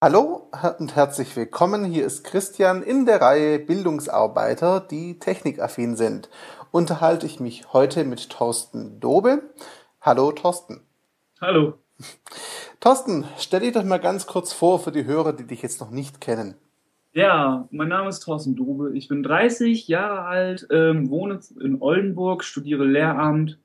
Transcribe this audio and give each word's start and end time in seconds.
Hallo 0.00 0.48
und 0.78 0.94
herzlich 0.94 1.34
willkommen. 1.34 1.84
Hier 1.84 2.06
ist 2.06 2.22
Christian 2.22 2.84
in 2.84 3.04
der 3.04 3.20
Reihe 3.20 3.58
Bildungsarbeiter, 3.58 4.78
die 4.78 5.18
technikaffin 5.18 5.96
sind. 5.96 6.30
Unterhalte 6.70 7.26
ich 7.26 7.40
mich 7.40 7.72
heute 7.72 8.04
mit 8.04 8.30
Thorsten 8.30 9.00
Dobe. 9.00 9.42
Hallo 10.00 10.30
Thorsten. 10.30 10.82
Hallo. 11.40 11.74
Thorsten, 12.78 13.24
stell 13.38 13.58
dich 13.58 13.72
doch 13.72 13.82
mal 13.82 13.98
ganz 13.98 14.28
kurz 14.28 14.52
vor 14.52 14.78
für 14.78 14.92
die 14.92 15.04
Hörer, 15.04 15.32
die 15.32 15.48
dich 15.48 15.62
jetzt 15.62 15.80
noch 15.80 15.90
nicht 15.90 16.20
kennen. 16.20 16.54
Ja, 17.12 17.66
mein 17.72 17.88
Name 17.88 18.08
ist 18.08 18.20
Thorsten 18.20 18.54
Dobe. 18.54 18.96
Ich 18.96 19.08
bin 19.08 19.24
30 19.24 19.88
Jahre 19.88 20.26
alt, 20.26 20.68
ähm, 20.70 21.10
wohne 21.10 21.40
in 21.60 21.82
Oldenburg, 21.82 22.44
studiere 22.44 22.84
Lehramt 22.84 23.58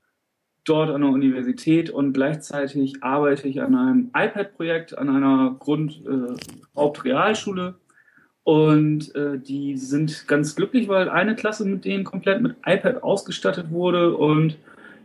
dort 0.66 0.90
an 0.90 1.02
der 1.02 1.10
Universität 1.10 1.90
und 1.90 2.14
gleichzeitig 2.14 3.04
arbeite 3.04 3.48
ich 3.48 3.62
an 3.62 3.76
einem 3.76 4.12
iPad-Projekt 4.16 4.98
an 4.98 5.10
einer 5.10 5.56
Grund 5.60 6.02
äh, 6.06 6.36
Hauptrealschule 6.76 7.76
und 8.44 9.14
äh, 9.16 9.40
die 9.40 9.78
sind 9.78 10.28
ganz 10.28 10.56
glücklich, 10.56 10.88
weil 10.88 11.10
eine 11.10 11.36
Klasse 11.36 11.66
mit 11.66 11.86
denen 11.86 12.04
komplett 12.04 12.42
mit 12.42 12.56
iPad 12.66 13.04
ausgestattet 13.04 13.72
wurde 13.72 14.16
und 14.16 14.58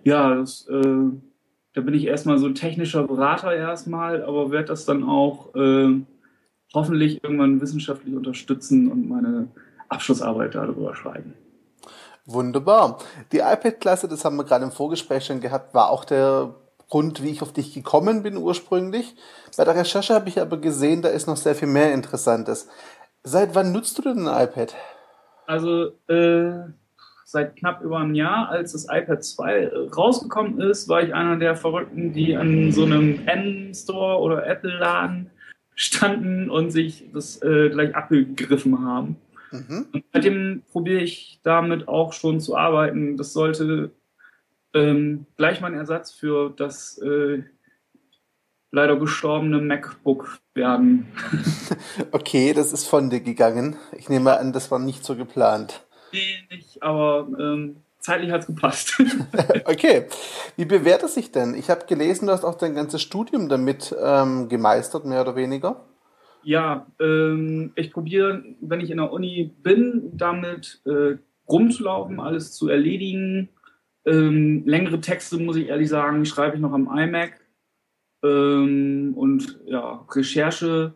ja, 0.05 0.35
das, 0.37 0.69
äh, 0.69 1.11
da 1.75 1.81
bin 1.81 1.95
ich 1.95 2.07
erstmal 2.07 2.39
so 2.39 2.47
ein 2.47 2.55
technischer 2.55 3.07
Berater 3.07 3.55
erstmal, 3.55 4.23
aber 4.23 4.51
werde 4.51 4.69
das 4.69 4.85
dann 4.85 5.05
auch 5.05 5.55
äh, 5.55 6.01
hoffentlich 6.75 7.23
irgendwann 7.23 7.61
wissenschaftlich 7.61 8.15
unterstützen 8.15 8.91
und 8.91 9.09
meine 9.09 9.49
Abschlussarbeit 9.89 10.55
darüber 10.55 10.95
schreiben. 10.95 11.35
Wunderbar. 12.29 12.99
Die 13.33 13.39
iPad-Klasse, 13.39 14.07
das 14.07 14.23
haben 14.23 14.37
wir 14.37 14.45
gerade 14.45 14.65
im 14.65 14.71
Vorgespräch 14.71 15.25
schon 15.25 15.41
gehabt, 15.41 15.73
war 15.73 15.89
auch 15.89 16.05
der 16.05 16.55
Grund, 16.91 17.23
wie 17.23 17.31
ich 17.31 17.41
auf 17.41 17.55
dich 17.55 17.73
gekommen 17.73 18.23
bin 18.23 18.37
ursprünglich. 18.37 19.17
Bei 19.57 19.65
der 19.65 19.75
Recherche 19.75 20.15
habe 20.15 20.29
ich 20.29 20.39
aber 20.39 20.59
gesehen, 20.59 21.01
da 21.01 21.09
ist 21.09 21.27
noch 21.27 21.39
sehr 21.39 21.55
viel 21.55 21.69
mehr 21.69 21.95
Interessantes. 21.95 22.69
Seit 23.25 23.55
wann 23.55 23.73
nutzt 23.73 23.97
du 23.97 24.03
denn 24.03 24.29
ein 24.29 24.47
iPad? 24.47 24.75
Also 25.47 25.93
äh, 26.09 26.71
seit 27.25 27.57
knapp 27.57 27.81
über 27.81 27.97
einem 27.97 28.15
Jahr, 28.15 28.51
als 28.51 28.73
das 28.73 28.89
iPad 28.91 29.25
2 29.25 29.71
rausgekommen 29.97 30.61
ist, 30.61 30.87
war 30.87 31.03
ich 31.03 31.15
einer 31.15 31.37
der 31.37 31.57
Verrückten, 31.57 32.13
die 32.13 32.37
an 32.37 32.73
so 32.73 32.85
einem 32.85 33.27
N-Store 33.27 34.21
oder 34.21 34.47
Apple-Laden 34.47 35.31
standen 35.75 36.51
und 36.51 36.73
sich 36.73 37.07
das 37.15 37.41
äh, 37.43 37.71
gleich 37.71 37.95
abgegriffen 37.95 38.85
haben. 38.87 39.17
Mhm. 39.51 39.89
Und 39.93 40.05
seitdem 40.13 40.63
probiere 40.71 41.03
ich 41.03 41.41
damit 41.43 41.89
auch 41.89 42.13
schon 42.13 42.41
zu 42.41 42.57
arbeiten. 42.57 43.17
Das 43.17 43.33
sollte 43.33 43.93
ähm, 44.75 45.27
gleich 45.37 45.61
mein 45.61 45.75
Ersatz 45.75 46.13
für 46.13 46.51
das 46.51 46.99
äh, 46.99 47.43
leider 48.71 48.97
gestorbene 48.97 49.61
MacBook 49.61 50.39
werden. 50.55 51.09
okay, 52.13 52.53
das 52.53 52.73
ist 52.73 52.87
von 52.87 53.11
dir 53.11 53.21
gegangen. 53.21 53.77
Ich 53.97 54.09
nehme 54.09 54.39
an, 54.39 54.53
das 54.53 54.71
war 54.71 54.79
nicht 54.79 55.05
so 55.05 55.17
geplant. 55.17 55.87
Nee, 56.13 56.39
nicht, 56.51 56.83
aber 56.83 57.29
ähm, 57.39 57.77
zeitlich 57.99 58.31
hat 58.31 58.43
es 58.43 58.47
gepasst. 58.47 59.03
okay. 59.65 60.07
Wie 60.57 60.65
bewährt 60.65 61.03
es 61.03 61.15
sich 61.15 61.33
denn? 61.33 61.55
Ich 61.55 61.71
habe 61.71 61.87
gelesen, 61.87 62.27
du 62.27 62.33
hast 62.33 62.45
auch 62.45 62.57
dein 62.57 62.75
ganzes 62.75 63.03
Studium 63.03 63.49
damit 63.49 63.95
ähm, 64.01 64.49
gemeistert, 64.49 65.05
mehr 65.05 65.23
oder 65.23 65.37
weniger. 65.37 65.85
Ja, 66.49 66.87
ähm, 66.99 67.73
ich 67.75 67.93
probiere, 67.93 68.43
wenn 68.63 68.81
ich 68.81 68.91
in 68.91 68.97
der 68.97 69.13
Uni 69.13 69.53
bin, 69.63 70.13
damit 70.15 70.81
äh, 70.87 71.19
rumzulaufen, 71.47 72.21
alles 72.21 72.53
zu 72.53 72.71
erledigen. 72.71 73.51
Ähm, 74.07 74.63
längere 74.65 74.99
Texte, 74.99 75.37
muss 75.37 75.57
ich 75.57 75.69
ehrlich 75.69 75.91
sagen, 75.91 76.25
schreibe 76.25 76.57
ich 76.57 76.63
noch 76.63 76.73
am 76.73 76.89
iMac. 76.91 77.39
Ähm, 78.25 79.13
und 79.15 79.61
ja, 79.67 80.07
Recherche, 80.11 80.95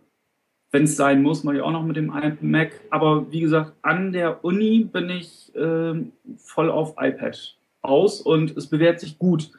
wenn 0.70 0.84
es 0.84 0.96
sein 0.96 1.20
muss, 1.20 1.44
mache 1.44 1.56
ich 1.56 1.62
auch 1.62 1.70
noch 1.70 1.84
mit 1.84 1.96
dem 1.96 2.10
iMac. 2.10 2.70
Aber 2.88 3.30
wie 3.30 3.40
gesagt, 3.40 3.74
an 3.82 4.14
der 4.14 4.42
Uni 4.46 4.88
bin 4.90 5.10
ich 5.10 5.54
äh, 5.54 6.02
voll 6.38 6.70
auf 6.70 6.94
iPad 6.98 7.58
aus 7.82 8.22
und 8.22 8.56
es 8.56 8.68
bewährt 8.68 9.00
sich 9.00 9.18
gut. 9.18 9.50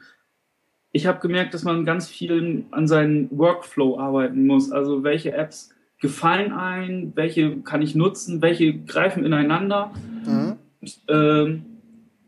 Ich 0.90 1.06
habe 1.06 1.20
gemerkt, 1.20 1.54
dass 1.54 1.62
man 1.62 1.84
ganz 1.84 2.08
viel 2.08 2.64
an 2.72 2.88
seinen 2.88 3.28
Workflow 3.30 3.96
arbeiten 3.96 4.44
muss. 4.48 4.72
Also 4.72 5.04
welche 5.04 5.32
Apps 5.32 5.70
gefallen 6.04 6.52
ein, 6.52 7.12
welche 7.14 7.56
kann 7.62 7.80
ich 7.80 7.94
nutzen, 7.94 8.42
welche 8.42 8.74
greifen 8.74 9.24
ineinander. 9.24 9.90
Mhm. 10.26 10.56
Und, 10.82 11.00
ähm, 11.08 11.64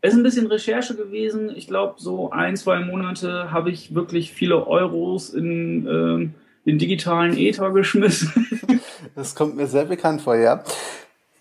es 0.01 0.13
ist 0.13 0.19
ein 0.19 0.23
bisschen 0.23 0.47
Recherche 0.47 0.95
gewesen. 0.95 1.51
Ich 1.55 1.67
glaube, 1.67 1.95
so 1.97 2.31
ein, 2.31 2.57
zwei 2.57 2.79
Monate 2.79 3.51
habe 3.51 3.69
ich 3.69 3.93
wirklich 3.93 4.31
viele 4.31 4.65
Euros 4.65 5.29
in 5.29 5.85
ähm, 5.87 6.33
den 6.65 6.79
digitalen 6.79 7.37
Ether 7.37 7.71
geschmissen. 7.71 8.45
Das 9.15 9.33
kommt 9.33 9.55
mir 9.55 9.65
sehr 9.67 9.85
bekannt 9.85 10.21
vor, 10.21 10.35
ja. 10.35 10.63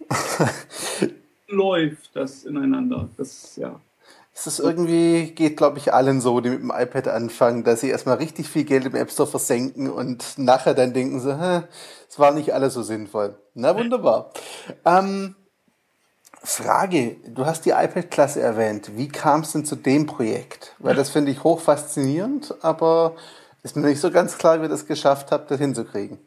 Läuft 1.48 2.14
das 2.14 2.44
ineinander. 2.44 3.08
Das, 3.18 3.56
ja. 3.56 3.78
Es 4.38 4.46
ist 4.46 4.58
irgendwie, 4.58 5.30
geht 5.30 5.56
glaube 5.56 5.78
ich 5.78 5.94
allen 5.94 6.20
so, 6.20 6.40
die 6.40 6.50
mit 6.50 6.60
dem 6.60 6.70
iPad 6.70 7.08
anfangen, 7.08 7.64
dass 7.64 7.80
sie 7.80 7.88
erstmal 7.88 8.18
richtig 8.18 8.50
viel 8.50 8.64
Geld 8.64 8.84
im 8.84 8.94
App 8.94 9.10
Store 9.10 9.26
versenken 9.26 9.90
und 9.90 10.36
nachher 10.36 10.74
dann 10.74 10.92
denken 10.92 11.20
sie, 11.20 11.64
es 12.06 12.18
war 12.18 12.32
nicht 12.32 12.52
alles 12.52 12.74
so 12.74 12.82
sinnvoll. 12.82 13.38
Na 13.54 13.74
wunderbar. 13.74 14.32
Ähm, 14.84 15.36
Frage, 16.42 17.16
du 17.26 17.46
hast 17.46 17.64
die 17.64 17.70
iPad-Klasse 17.70 18.42
erwähnt. 18.42 18.98
Wie 18.98 19.08
kam 19.08 19.40
es 19.40 19.52
denn 19.52 19.64
zu 19.64 19.74
dem 19.74 20.04
Projekt? 20.04 20.74
Weil 20.80 20.94
das 20.94 21.08
finde 21.08 21.32
ich 21.32 21.42
hoch 21.42 21.60
faszinierend, 21.60 22.54
aber 22.60 23.16
ist 23.62 23.74
mir 23.74 23.88
nicht 23.88 24.00
so 24.00 24.10
ganz 24.10 24.36
klar, 24.36 24.58
wie 24.60 24.66
ihr 24.66 24.68
das 24.68 24.84
geschafft 24.84 25.32
habt, 25.32 25.50
das 25.50 25.58
hinzukriegen. 25.58 26.18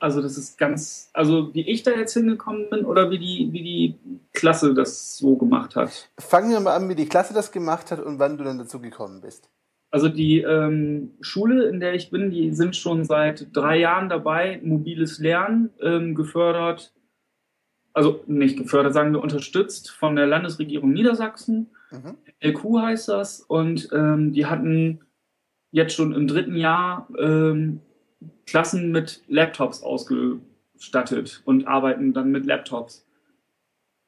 Also 0.00 0.22
das 0.22 0.38
ist 0.38 0.58
ganz, 0.58 1.10
also 1.12 1.52
wie 1.54 1.68
ich 1.68 1.82
da 1.82 1.90
jetzt 1.90 2.14
hingekommen 2.14 2.70
bin 2.70 2.84
oder 2.84 3.10
wie 3.10 3.18
die, 3.18 3.48
wie 3.50 3.62
die 3.62 3.98
Klasse 4.32 4.72
das 4.72 5.16
so 5.16 5.36
gemacht 5.36 5.74
hat. 5.74 6.10
Fangen 6.18 6.50
wir 6.50 6.60
mal 6.60 6.76
an, 6.76 6.88
wie 6.88 6.94
die 6.94 7.08
Klasse 7.08 7.34
das 7.34 7.50
gemacht 7.50 7.90
hat 7.90 7.98
und 8.00 8.20
wann 8.20 8.38
du 8.38 8.44
dann 8.44 8.58
dazu 8.58 8.80
gekommen 8.80 9.20
bist. 9.20 9.50
Also 9.90 10.08
die 10.08 10.40
ähm, 10.40 11.12
Schule, 11.20 11.66
in 11.68 11.80
der 11.80 11.94
ich 11.94 12.10
bin, 12.10 12.30
die 12.30 12.52
sind 12.52 12.76
schon 12.76 13.04
seit 13.04 13.48
drei 13.56 13.78
Jahren 13.78 14.08
dabei, 14.08 14.60
mobiles 14.62 15.18
Lernen 15.18 15.70
ähm, 15.80 16.14
gefördert, 16.14 16.92
also 17.92 18.22
nicht 18.26 18.58
gefördert, 18.58 18.94
sagen 18.94 19.12
wir 19.12 19.22
unterstützt 19.22 19.90
von 19.90 20.14
der 20.14 20.26
Landesregierung 20.26 20.92
Niedersachsen. 20.92 21.70
Mhm. 21.90 22.16
LQ 22.40 22.82
heißt 22.82 23.08
das 23.08 23.40
und 23.40 23.88
ähm, 23.92 24.32
die 24.32 24.46
hatten 24.46 25.00
jetzt 25.70 25.94
schon 25.94 26.12
im 26.12 26.26
dritten 26.28 26.54
Jahr 26.54 27.08
ähm, 27.18 27.80
Klassen 28.48 28.90
mit 28.92 29.22
Laptops 29.28 29.82
ausgestattet 29.82 31.42
und 31.44 31.66
arbeiten 31.66 32.14
dann 32.14 32.30
mit 32.30 32.46
Laptops. 32.46 33.06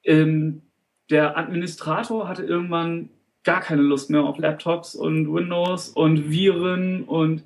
Ähm, 0.03 0.63
der 1.11 1.37
Administrator 1.37 2.27
hatte 2.27 2.45
irgendwann 2.45 3.11
gar 3.45 3.61
keine 3.61 3.83
Lust 3.83 4.09
mehr 4.09 4.23
auf 4.23 4.39
Laptops 4.39 4.95
und 4.95 5.33
Windows 5.33 5.91
und 5.91 6.31
Viren 6.31 7.05
und 7.05 7.45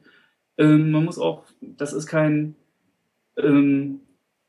ähm, 0.56 0.92
man 0.92 1.04
muss 1.04 1.18
auch, 1.18 1.42
das 1.60 1.92
ist 1.92 2.06
kein 2.06 2.54
ähm, 3.36 4.00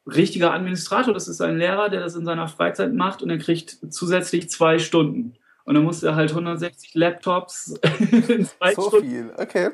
richtiger 0.06 0.54
Administrator, 0.54 1.16
das 1.16 1.28
ist 1.28 1.42
ein 1.42 1.58
Lehrer, 1.58 1.90
der 1.90 2.02
das 2.02 2.16
in 2.16 2.26
seiner 2.26 2.48
Freizeit 2.48 2.94
macht 2.94 3.24
und 3.24 3.32
er 3.32 3.40
kriegt 3.40 3.80
zusätzlich 3.90 4.50
zwei 4.52 4.78
Stunden. 4.78 5.34
Und 5.64 5.74
dann 5.74 5.84
muss 5.84 6.04
er 6.04 6.16
halt 6.16 6.30
160 6.30 6.94
Laptops 6.94 7.80
in 8.28 8.46
zwei 8.46 8.76
so 8.76 8.84
Stunden. 8.84 8.92
So 8.92 9.02
viel, 9.02 9.34
okay. 9.36 9.70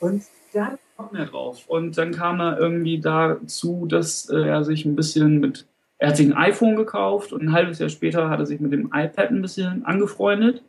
Und 0.00 0.22
der 0.54 0.72
hat 0.72 0.78
Bock 0.96 1.12
mehr 1.12 1.26
drauf. 1.26 1.64
Und 1.66 1.98
dann 1.98 2.12
kam 2.12 2.40
er 2.40 2.58
irgendwie 2.58 3.00
dazu, 3.00 3.86
dass 3.86 4.28
äh, 4.30 4.40
er 4.40 4.64
sich 4.64 4.84
ein 4.84 4.96
bisschen 4.96 5.40
mit, 5.40 5.66
er 5.98 6.08
hat 6.08 6.16
sich 6.16 6.26
ein 6.26 6.36
iPhone 6.36 6.76
gekauft 6.76 7.32
und 7.32 7.42
ein 7.42 7.52
halbes 7.52 7.78
Jahr 7.78 7.88
später 7.88 8.28
hat 8.30 8.40
er 8.40 8.46
sich 8.46 8.60
mit 8.60 8.72
dem 8.72 8.86
iPad 8.92 9.30
ein 9.30 9.42
bisschen 9.42 9.84
angefreundet. 9.84 10.62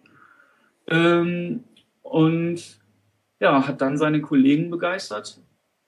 Ähm, 0.88 1.63
und 2.01 2.79
ja, 3.39 3.67
hat 3.67 3.81
dann 3.81 3.97
seine 3.97 4.21
Kollegen 4.21 4.69
begeistert 4.69 5.39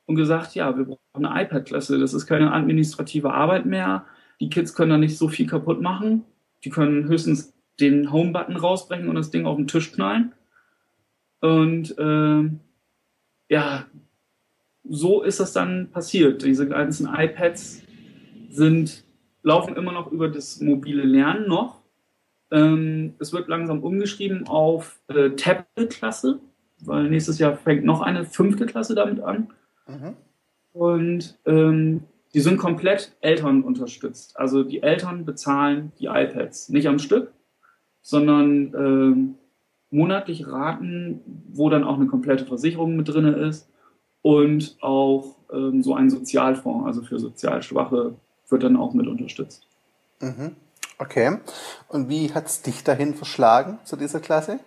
und 0.06 0.16
gesagt, 0.16 0.56
ja, 0.56 0.76
wir 0.78 0.86
brauchen 0.86 1.26
eine 1.26 1.44
iPad-Klasse. 1.44 2.00
Das 2.00 2.14
ist 2.14 2.26
keine 2.26 2.52
administrative 2.52 3.34
Arbeit 3.34 3.66
mehr. 3.66 4.06
Die 4.40 4.50
Kids 4.50 4.74
können 4.74 4.92
da 4.92 4.98
nicht 4.98 5.18
so 5.18 5.28
viel 5.28 5.48
kaputt 5.48 5.82
machen. 5.82 6.24
Die 6.64 6.70
können 6.70 7.08
höchstens 7.08 7.54
den 7.80 8.12
Home-Button 8.12 8.58
rausbrechen 8.58 9.08
und 9.08 9.16
das 9.16 9.32
Ding 9.32 9.46
auf 9.46 9.58
den 9.58 9.68
Tisch 9.68 9.92
knallen. 9.92 10.34
Und 11.42 11.98
äh, 11.98 12.50
ja, 13.50 13.86
so 14.88 15.24
ist 15.24 15.40
das 15.40 15.54
dann 15.54 15.90
passiert. 15.92 16.44
Diese 16.44 16.68
ganzen 16.68 17.10
iPads 17.14 17.84
sind, 18.50 19.04
laufen 19.44 19.76
immer 19.76 19.92
noch 19.92 20.12
über 20.12 20.30
das 20.30 20.62
mobile 20.62 21.04
Lernen 21.04 21.48
noch. 21.48 21.82
Ähm, 22.52 23.14
es 23.20 23.34
wird 23.34 23.48
langsam 23.48 23.84
umgeschrieben 23.84 24.48
auf 24.48 25.00
äh, 25.08 25.32
Tablet-Klasse, 25.32 26.40
weil 26.82 27.10
nächstes 27.10 27.40
Jahr 27.40 27.58
fängt 27.58 27.84
noch 27.84 28.02
eine 28.02 28.26
fünfte 28.26 28.66
Klasse 28.66 28.96
damit 28.96 29.20
an. 29.20 29.50
Mhm. 29.88 30.16
Und 30.72 31.38
ähm, 31.46 32.04
die 32.34 32.40
sind 32.40 32.58
komplett 32.58 33.16
Eltern 33.22 33.64
unterstützt. 33.64 34.38
Also 34.38 34.64
die 34.64 34.82
Eltern 34.84 35.26
bezahlen 35.26 35.92
die 36.00 36.06
iPads 36.06 36.70
nicht 36.70 36.88
am 36.88 37.00
Stück, 37.00 37.32
sondern 38.02 38.74
ähm, 38.76 39.36
monatlich 39.92 40.48
Raten, 40.48 41.22
wo 41.52 41.70
dann 41.70 41.84
auch 41.84 41.96
eine 41.96 42.08
komplette 42.08 42.46
Versicherung 42.46 42.96
mit 42.96 43.08
drin 43.08 43.26
ist 43.26 43.68
und 44.22 44.78
auch 44.82 45.36
ähm, 45.52 45.82
so 45.82 45.96
ein 45.96 46.10
Sozialfonds, 46.10 46.86
also 46.86 47.02
für 47.02 47.20
sozial 47.20 47.64
Schwache, 47.64 48.14
wird 48.50 48.64
dann 48.64 48.76
auch 48.76 48.94
mit 48.94 49.08
unterstützt. 49.08 49.66
Mhm. 50.22 50.56
Okay. 50.98 51.38
Und 51.88 52.10
wie 52.10 52.34
hat 52.34 52.48
es 52.48 52.62
dich 52.62 52.84
dahin 52.84 53.16
verschlagen 53.16 53.80
zu 53.86 53.96
dieser 53.96 54.20
Klasse? 54.20 54.60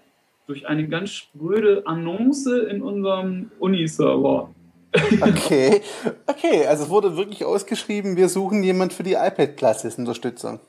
Durch 0.47 0.67
eine 0.67 0.89
ganz 0.89 1.11
spröde 1.11 1.87
Annonce 1.87 2.47
in 2.47 2.83
unserem 2.83 3.51
Uni-Server. 3.59 4.51
Okay, 5.23 5.81
okay, 6.27 6.67
also 6.67 6.91
wurde 6.91 7.17
wirklich 7.17 7.47
ausgeschrieben, 7.47 8.19
wir 8.19 8.29
suchen 8.29 8.63
jemand 8.63 8.93
für 8.93 9.03
die 9.03 9.15
iPad-Klasse 9.15 9.87
als 9.87 9.97
Unterstützung. 9.97 10.61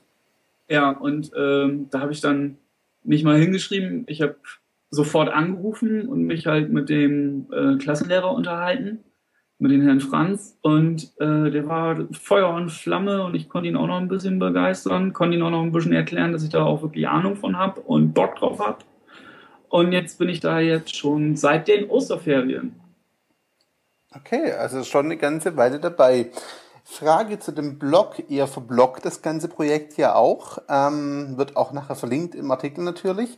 Ja, 0.69 0.91
und 0.91 1.31
ähm, 1.38 1.88
da 1.91 1.99
habe 1.99 2.13
ich 2.13 2.21
dann 2.21 2.57
nicht 3.03 3.23
mal 3.23 3.39
hingeschrieben, 3.39 4.05
ich 4.07 4.21
habe 4.21 4.35
sofort 4.89 5.29
angerufen 5.29 6.07
und 6.07 6.23
mich 6.23 6.45
halt 6.45 6.71
mit 6.71 6.89
dem 6.89 7.47
äh, 7.51 7.77
Klassenlehrer 7.77 8.31
unterhalten, 8.31 9.03
mit 9.57 9.71
dem 9.71 9.81
Herrn 9.81 10.01
Franz. 10.01 10.57
Und 10.61 11.11
äh, 11.19 11.50
der 11.50 11.67
war 11.67 12.07
Feuer 12.11 12.53
und 12.53 12.69
Flamme 12.69 13.23
und 13.23 13.35
ich 13.35 13.50
konnte 13.50 13.69
ihn 13.69 13.75
auch 13.75 13.88
noch 13.88 14.00
ein 14.00 14.07
bisschen 14.07 14.38
begeistern, 14.38 15.13
konnte 15.13 15.38
ihn 15.38 15.44
auch 15.44 15.50
noch 15.50 15.63
ein 15.63 15.71
bisschen 15.71 15.94
erklären, 15.94 16.31
dass 16.31 16.44
ich 16.44 16.50
da 16.50 16.63
auch 16.63 16.81
wirklich 16.83 17.07
Ahnung 17.07 17.35
von 17.35 17.57
habe 17.57 17.81
und 17.81 18.13
Bock 18.13 18.35
drauf 18.35 18.59
habe. 18.59 18.79
Und 19.69 19.91
jetzt 19.91 20.19
bin 20.19 20.29
ich 20.29 20.39
da 20.39 20.59
jetzt 20.59 20.95
schon 20.95 21.35
seit 21.35 21.67
den 21.67 21.89
Osterferien. 21.89 22.75
Okay, 24.15 24.51
also 24.51 24.83
schon 24.83 25.06
eine 25.06 25.17
ganze 25.17 25.57
Weile 25.57 25.79
dabei. 25.79 26.27
Frage 26.83 27.39
zu 27.39 27.51
dem 27.51 27.80
Blog. 27.80 28.24
Ihr 28.27 28.47
verbloggt 28.47 29.06
das 29.06 29.21
ganze 29.21 29.47
Projekt 29.47 29.97
ja 29.97 30.15
auch. 30.15 30.59
Ähm, 30.69 31.38
wird 31.38 31.56
auch 31.56 31.71
nachher 31.71 31.95
verlinkt 31.95 32.35
im 32.35 32.51
Artikel 32.51 32.83
natürlich. 32.83 33.38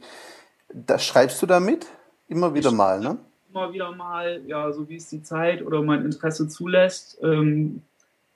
Da 0.73 0.99
schreibst 0.99 1.41
du 1.41 1.45
damit? 1.45 1.87
Immer 2.27 2.53
wieder 2.53 2.69
ich 2.69 2.75
mal, 2.75 2.99
ne? 2.99 3.17
Immer 3.51 3.71
wieder 3.71 3.91
mal, 3.91 4.41
ja, 4.47 4.71
so 4.71 4.89
wie 4.89 4.95
es 4.95 5.09
die 5.09 5.21
Zeit 5.21 5.61
oder 5.61 5.81
mein 5.81 6.03
Interesse 6.03 6.47
zulässt. 6.47 7.19
Ähm, 7.23 7.83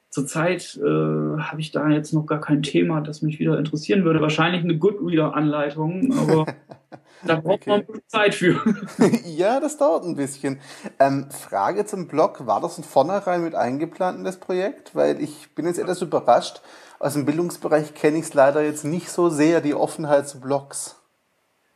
Zurzeit 0.09 0.75
äh, 0.77 1.39
habe 1.39 1.59
ich 1.59 1.71
da 1.71 1.87
jetzt 1.89 2.13
noch 2.13 2.25
gar 2.25 2.41
kein 2.41 2.63
Thema, 2.63 2.99
das 3.01 3.21
mich 3.21 3.39
wieder 3.39 3.59
interessieren 3.59 4.03
würde. 4.05 4.21
Wahrscheinlich 4.21 4.63
eine 4.63 4.77
Goodreader-Anleitung, 4.77 6.13
aber 6.17 6.45
da 7.23 7.35
braucht 7.41 7.67
okay. 7.67 7.85
man 7.87 8.01
Zeit 8.07 8.35
für. 8.35 8.61
ja, 9.25 9.59
das 9.59 9.77
dauert 9.77 10.03
ein 10.03 10.15
bisschen. 10.15 10.59
Ähm, 10.99 11.29
Frage 11.31 11.85
zum 11.85 12.07
Blog, 12.07 12.45
war 12.45 12.61
das 12.61 12.75
von 12.75 12.83
vornherein 12.83 13.43
mit 13.43 13.55
eingeplant 13.55 14.19
in 14.19 14.23
das 14.23 14.37
Projekt? 14.37 14.95
Weil 14.95 15.21
ich 15.21 15.49
bin 15.55 15.65
jetzt 15.65 15.79
etwas 15.79 16.01
überrascht. 16.01 16.61
Aus 16.99 17.13
dem 17.13 17.25
Bildungsbereich 17.25 17.93
kenne 17.93 18.17
ich 18.17 18.25
es 18.25 18.33
leider 18.33 18.61
jetzt 18.61 18.83
nicht 18.83 19.09
so 19.09 19.29
sehr, 19.29 19.61
die 19.61 19.73
Offenheit 19.73 20.27
zu 20.27 20.41
Blogs. 20.41 20.97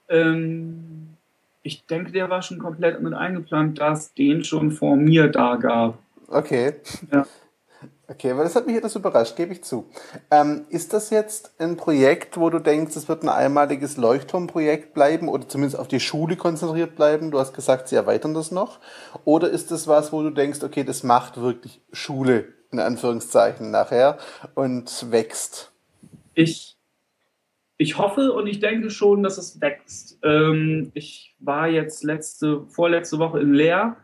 Ähm, 0.10 1.16
ich 1.62 1.86
denke, 1.86 2.12
der 2.12 2.30
war 2.30 2.42
schon 2.42 2.60
komplett 2.60 3.02
mit 3.02 3.14
eingeplant, 3.14 3.80
da 3.80 3.94
es 3.94 4.14
den 4.14 4.44
schon 4.44 4.72
vor 4.72 4.98
mir 4.98 5.30
da 5.30 5.56
gab. 5.56 5.98
Okay. 6.28 6.74
Ja. 7.12 7.26
Okay, 8.06 8.36
weil 8.36 8.44
das 8.44 8.56
hat 8.56 8.68
mich 8.68 8.76
etwas 8.76 8.98
überrascht, 8.98 9.38
gebe 9.38 9.54
ich 9.54 9.64
zu. 9.64 9.90
Ähm, 10.30 10.66
ist 10.70 10.92
das 10.92 11.10
jetzt 11.10 11.54
ein 11.58 11.78
Projekt, 11.78 12.38
wo 12.38 12.50
du 12.50 12.60
denkst, 12.60 12.98
es 12.98 13.08
wird 13.08 13.24
ein 13.24 13.30
einmaliges 13.30 13.96
Leuchtturmprojekt 13.96 14.94
bleiben 14.94 15.30
oder 15.30 15.48
zumindest 15.48 15.80
auf 15.80 15.88
die 15.88 16.02
Schule 16.02 16.36
konzentriert 16.36 16.98
bleiben? 16.98 17.32
Du 17.32 17.40
hast 17.40 17.54
gesagt, 17.54 17.88
sie 17.88 17.96
erweitern 17.96 18.34
das 18.34 18.52
noch. 18.52 18.80
Oder 19.24 19.50
ist 19.50 19.72
das 19.72 19.88
was, 19.88 20.12
wo 20.12 20.22
du 20.22 20.32
denkst, 20.32 20.64
okay, 20.64 20.84
das 20.84 21.04
macht 21.04 21.40
wirklich 21.40 21.80
Schule, 21.94 22.50
in 22.74 22.80
Anführungszeichen, 22.80 23.72
nachher 23.72 24.18
und 24.54 25.10
wächst? 25.10 25.72
Ich, 26.34 26.76
ich 27.78 27.98
hoffe 27.98 28.34
und 28.34 28.48
ich 28.48 28.60
denke 28.60 28.90
schon, 28.90 29.24
dass 29.24 29.38
es 29.38 29.62
wächst. 29.62 30.20
Ähm, 30.24 30.92
ich 30.94 31.38
war 31.40 31.70
jetzt 31.70 32.04
letzte, 32.04 32.66
vorletzte 32.68 33.18
Woche 33.18 33.40
in 33.40 33.54
Leer 33.54 33.96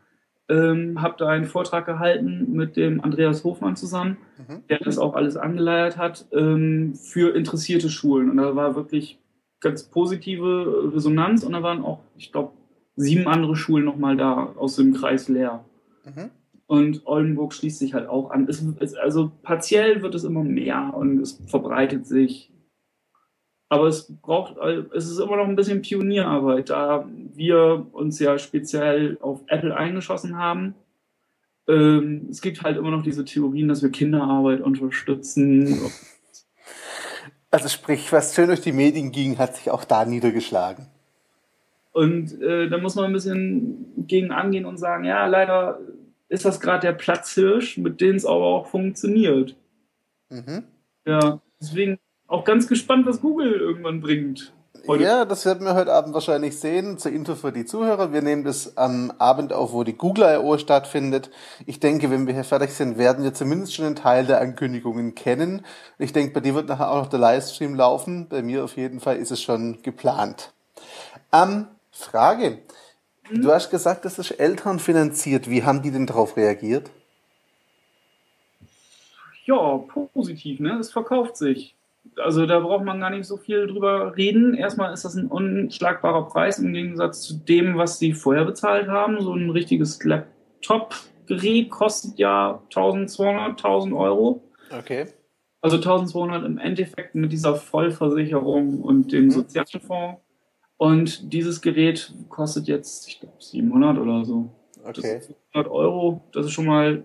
ähm, 0.50 1.01
habe 1.01 1.16
da 1.18 1.28
einen 1.28 1.46
Vortrag 1.46 1.86
gehalten 1.86 2.51
mit 2.51 2.75
dem 2.75 3.01
Andreas 3.01 3.44
Hofmann 3.44 3.75
zusammen, 3.75 4.18
mhm. 4.38 4.63
der 4.68 4.80
das 4.80 4.98
auch 4.98 5.16
alles 5.16 5.38
angeleiert 5.38 5.98
hat, 5.98 6.25
ähm, 6.31 6.96
für 6.96 7.36
interessierte 7.36 7.90
Schulen. 7.90 8.30
Und 8.30 8.38
da 8.38 8.56
war 8.56 8.75
wirklich 8.75 9.19
ganz 9.60 9.84
positive 9.84 10.92
Resonanz 10.94 11.44
und 11.44 11.54
da 11.54 11.63
waren 11.63 11.84
auch, 11.84 12.00
ich 12.18 12.31
glaube, 12.31 12.54
sieben 12.96 13.28
andere 13.28 13.56
Schulen 13.56 13.86
nochmal 13.86 14.18
da 14.18 14.54
aus 14.57 14.75
dem 14.75 14.94
Kreis 14.94 15.30
leer. 15.30 15.63
Mhm. 16.06 16.31
Und 16.68 17.07
Oldenburg 17.07 17.54
schließt 17.54 17.80
sich 17.80 17.94
halt 17.94 18.07
auch 18.07 18.30
an. 18.30 18.48
Es, 18.48 18.63
es, 18.80 18.94
also 18.94 19.31
partiell 19.42 20.02
wird 20.02 20.16
es 20.16 20.24
immer 20.24 20.44
mehr 20.44 20.94
und 20.95 21.19
es 21.19 21.42
verbreitet 21.48 22.06
sich. 22.06 22.52
Aber 23.69 23.86
es 23.86 24.12
braucht, 24.21 24.57
es 24.94 25.07
ist 25.07 25.19
immer 25.19 25.38
noch 25.38 25.48
ein 25.48 25.56
bisschen 25.56 25.83
Pionierarbeit, 25.83 26.71
da 26.71 27.07
wir 27.36 27.86
uns 27.92 28.19
ja 28.19 28.39
speziell 28.39 29.18
auf 29.21 29.42
Apple 29.48 29.75
eingeschossen 29.77 30.38
haben. 30.38 30.74
Ähm, 31.68 32.27
es 32.31 32.42
gibt 32.42 32.63
halt 32.63 32.77
immer 32.77 32.89
noch 32.89 33.04
diese 33.04 33.24
Theorien, 33.25 33.68
dass 33.68 33.83
wir 33.83 33.92
Kinderarbeit 33.92 34.62
unterstützen. 34.62 35.80
Also 37.51 37.68
sprich, 37.68 38.12
was 38.12 38.36
schön 38.36 38.48
durch 38.48 38.62
die 38.62 38.71
Medien 38.71 39.12
ging, 39.12 39.38
hat 39.38 39.56
sich 39.56 39.71
auch 39.71 39.83
da 39.83 40.06
niedergeschlagen. 40.06 40.86
Und 41.92 42.39
äh, 42.42 42.69
da 42.69 42.77
muss 42.77 42.95
man 42.95 43.06
ein 43.06 43.13
bisschen 43.13 44.06
gegen 44.07 44.31
angehen 44.31 44.66
und 44.66 44.77
sagen, 44.77 45.04
ja, 45.04 45.25
leider 45.25 45.80
ist 46.27 46.45
das 46.45 46.60
gerade 46.60 46.81
der 46.81 46.94
Platzhirsch, 46.94 47.77
mit 47.77 48.01
dem 48.01 48.16
es 48.16 48.25
aber 48.25 48.45
auch 48.45 48.68
funktioniert. 48.68 49.56
Mhm. 50.30 50.63
Ja, 51.06 51.42
deswegen 51.60 51.98
auch 52.30 52.46
ganz 52.46 52.68
gespannt, 52.68 53.06
was 53.06 53.22
Google 53.22 53.54
irgendwann 53.54 54.02
bringt. 54.02 54.54
Heute. 54.88 55.04
Ja, 55.04 55.26
das 55.26 55.46
werden 55.46 55.66
wir 55.66 55.76
heute 55.76 55.92
Abend 55.92 56.14
wahrscheinlich 56.14 56.58
sehen. 56.58 56.98
Zur 56.98 57.12
Info 57.12 57.36
für 57.36 57.52
die 57.52 57.66
Zuhörer. 57.66 58.14
Wir 58.14 58.22
nehmen 58.22 58.44
das 58.44 58.78
am 58.78 59.12
Abend 59.18 59.52
auf, 59.52 59.74
wo 59.74 59.84
die 59.84 59.94
Google 59.94 60.24
I.O. 60.24 60.58
stattfindet. 60.58 61.31
Ich 61.66 61.80
denke, 61.80 62.10
wenn 62.10 62.28
wir 62.28 62.34
hier 62.34 62.44
fertig 62.44 62.72
sind, 62.72 62.98
werden 62.98 63.24
wir 63.24 63.34
zumindest 63.34 63.76
schon 63.76 63.86
einen 63.86 63.96
Teil 63.96 64.26
der 64.26 64.40
Ankündigungen 64.40 65.16
kennen. 65.16 65.66
Ich 65.98 66.14
denke, 66.14 66.34
bei 66.34 66.40
dir 66.40 66.56
wird 66.56 66.70
nachher 66.70 66.92
auch 66.92 67.04
noch 67.04 67.10
der 67.10 67.20
Livestream 67.20 67.76
laufen. 67.76 68.30
Bei 68.30 68.42
mir 68.42 68.64
auf 68.64 68.78
jeden 68.78 69.00
Fall 69.00 69.18
ist 69.18 69.31
es 69.31 69.42
schon 69.42 69.81
geplant. 69.81 70.54
Ähm, 71.34 71.68
Frage. 71.92 72.60
Hm? 73.24 73.42
Du 73.42 73.52
hast 73.52 73.70
gesagt, 73.70 74.06
das 74.06 74.18
ist 74.18 74.31
Eltern 74.31 74.80
finanziert. 74.80 75.50
Wie 75.50 75.64
haben 75.64 75.81
die 75.81 75.92
denn 75.92 76.06
darauf 76.06 76.38
reagiert? 76.38 76.90
Ja, 79.46 79.78
positiv, 80.14 80.60
ne? 80.60 80.78
Es 80.80 80.92
verkauft 80.92 81.36
sich 81.36 81.76
also 82.18 82.46
da 82.46 82.60
braucht 82.60 82.84
man 82.84 83.00
gar 83.00 83.10
nicht 83.10 83.25
so 83.25 83.38
viel 83.38 83.68
drüber 83.68 84.16
reden. 84.16 84.54
Erstmal 84.54 84.94
ist 84.94 85.06
das 85.06 85.16
ein 85.16 85.28
unschlagbarer 85.28 86.28
Preis 86.28 86.60
im 86.60 86.74
Gegensatz 86.74 87.22
zu 87.22 87.36
dem, 87.36 87.78
was 87.78 88.00
sie 88.00 88.13
vorher 88.13 88.46
bezahlt 88.46 88.88
haben. 88.88 89.22
So 89.22 89.34
ein 89.34 89.50
richtiges 89.50 90.04
Laptop-Gerät 90.04 91.69
kostet 91.69 92.18
ja 92.18 92.62
1200, 92.66 93.51
1000 93.51 93.94
Euro. 93.94 94.44
Okay. 94.72 95.07
Also 95.62 95.78
1200 95.78 96.45
im 96.45 96.57
Endeffekt 96.57 97.16
mit 97.16 97.31
dieser 97.31 97.56
Vollversicherung 97.56 98.81
und 98.81 99.12
dem 99.12 99.26
mhm. 99.26 99.31
Sozialfonds. 99.31 100.21
Und 100.78 101.33
dieses 101.33 101.62
Gerät 101.62 102.14
kostet 102.30 102.68
jetzt, 102.68 103.07
ich 103.09 103.19
glaube, 103.19 103.35
700 103.40 103.97
oder 103.97 104.24
so. 104.24 104.50
Okay. 104.83 105.19
700 105.19 105.69
Euro, 105.69 106.21
das 106.31 106.45
ist 106.45 106.54
schon 106.54 106.66
mal 106.66 107.04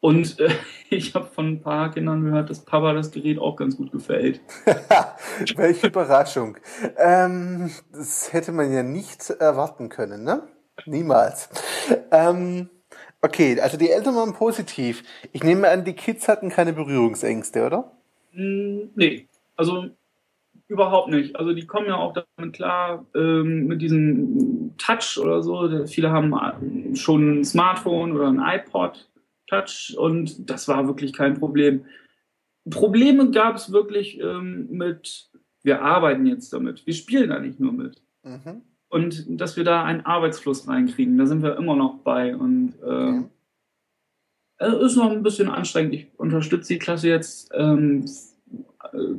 und 0.00 0.38
äh, 0.38 0.50
ich 0.90 1.14
habe 1.14 1.26
von 1.26 1.46
ein 1.46 1.60
paar 1.60 1.90
Kindern 1.90 2.24
gehört, 2.24 2.50
dass 2.50 2.64
Papa 2.64 2.92
das 2.92 3.10
Gerät 3.10 3.38
auch 3.38 3.56
ganz 3.56 3.76
gut 3.76 3.92
gefällt. 3.92 4.40
Welche 5.56 5.88
Überraschung. 5.88 6.56
Ähm, 6.96 7.70
das 7.92 8.32
hätte 8.32 8.52
man 8.52 8.72
ja 8.72 8.82
nicht 8.82 9.30
erwarten 9.30 9.88
können, 9.88 10.24
ne? 10.24 10.42
Niemals. 10.86 11.48
Ähm, 12.12 12.68
okay, 13.20 13.60
also 13.60 13.76
die 13.76 13.90
Eltern 13.90 14.14
waren 14.14 14.32
positiv. 14.32 15.02
Ich 15.32 15.42
nehme 15.42 15.68
an, 15.68 15.84
die 15.84 15.94
Kids 15.94 16.28
hatten 16.28 16.50
keine 16.50 16.72
Berührungsängste, 16.72 17.66
oder? 17.66 17.90
Hm, 18.32 18.90
nee, 18.94 19.26
also 19.56 19.86
überhaupt 20.68 21.08
nicht. 21.08 21.34
Also 21.34 21.52
die 21.52 21.66
kommen 21.66 21.86
ja 21.86 21.96
auch 21.96 22.12
damit 22.12 22.54
klar, 22.54 23.04
ähm, 23.16 23.66
mit 23.66 23.82
diesem 23.82 24.74
Touch 24.78 25.18
oder 25.18 25.42
so. 25.42 25.86
Viele 25.86 26.10
haben 26.12 26.94
schon 26.94 27.40
ein 27.40 27.44
Smartphone 27.44 28.12
oder 28.12 28.28
ein 28.28 28.40
iPod 28.40 29.08
Touch 29.48 29.94
und 29.96 30.48
das 30.48 30.68
war 30.68 30.86
wirklich 30.86 31.12
kein 31.12 31.38
Problem. 31.38 31.84
Probleme 32.70 33.30
gab 33.30 33.56
es 33.56 33.72
wirklich 33.72 34.20
ähm, 34.20 34.68
mit, 34.70 35.30
wir 35.62 35.82
arbeiten 35.82 36.26
jetzt 36.26 36.52
damit, 36.52 36.86
wir 36.86 36.94
spielen 36.94 37.30
da 37.30 37.38
nicht 37.38 37.58
nur 37.58 37.72
mit. 37.72 38.02
Mhm. 38.22 38.62
Und 38.90 39.24
dass 39.28 39.56
wir 39.56 39.64
da 39.64 39.84
einen 39.84 40.06
Arbeitsfluss 40.06 40.66
reinkriegen, 40.66 41.18
da 41.18 41.26
sind 41.26 41.42
wir 41.42 41.56
immer 41.56 41.76
noch 41.76 41.98
bei 41.98 42.34
und 42.34 42.74
äh, 42.82 43.22
okay. 44.66 44.84
ist 44.84 44.96
noch 44.96 45.10
ein 45.10 45.22
bisschen 45.22 45.50
anstrengend. 45.50 45.94
Ich 45.94 46.06
unterstütze 46.16 46.72
die 46.72 46.78
Klasse 46.78 47.08
jetzt 47.08 47.50
ähm, 47.54 48.06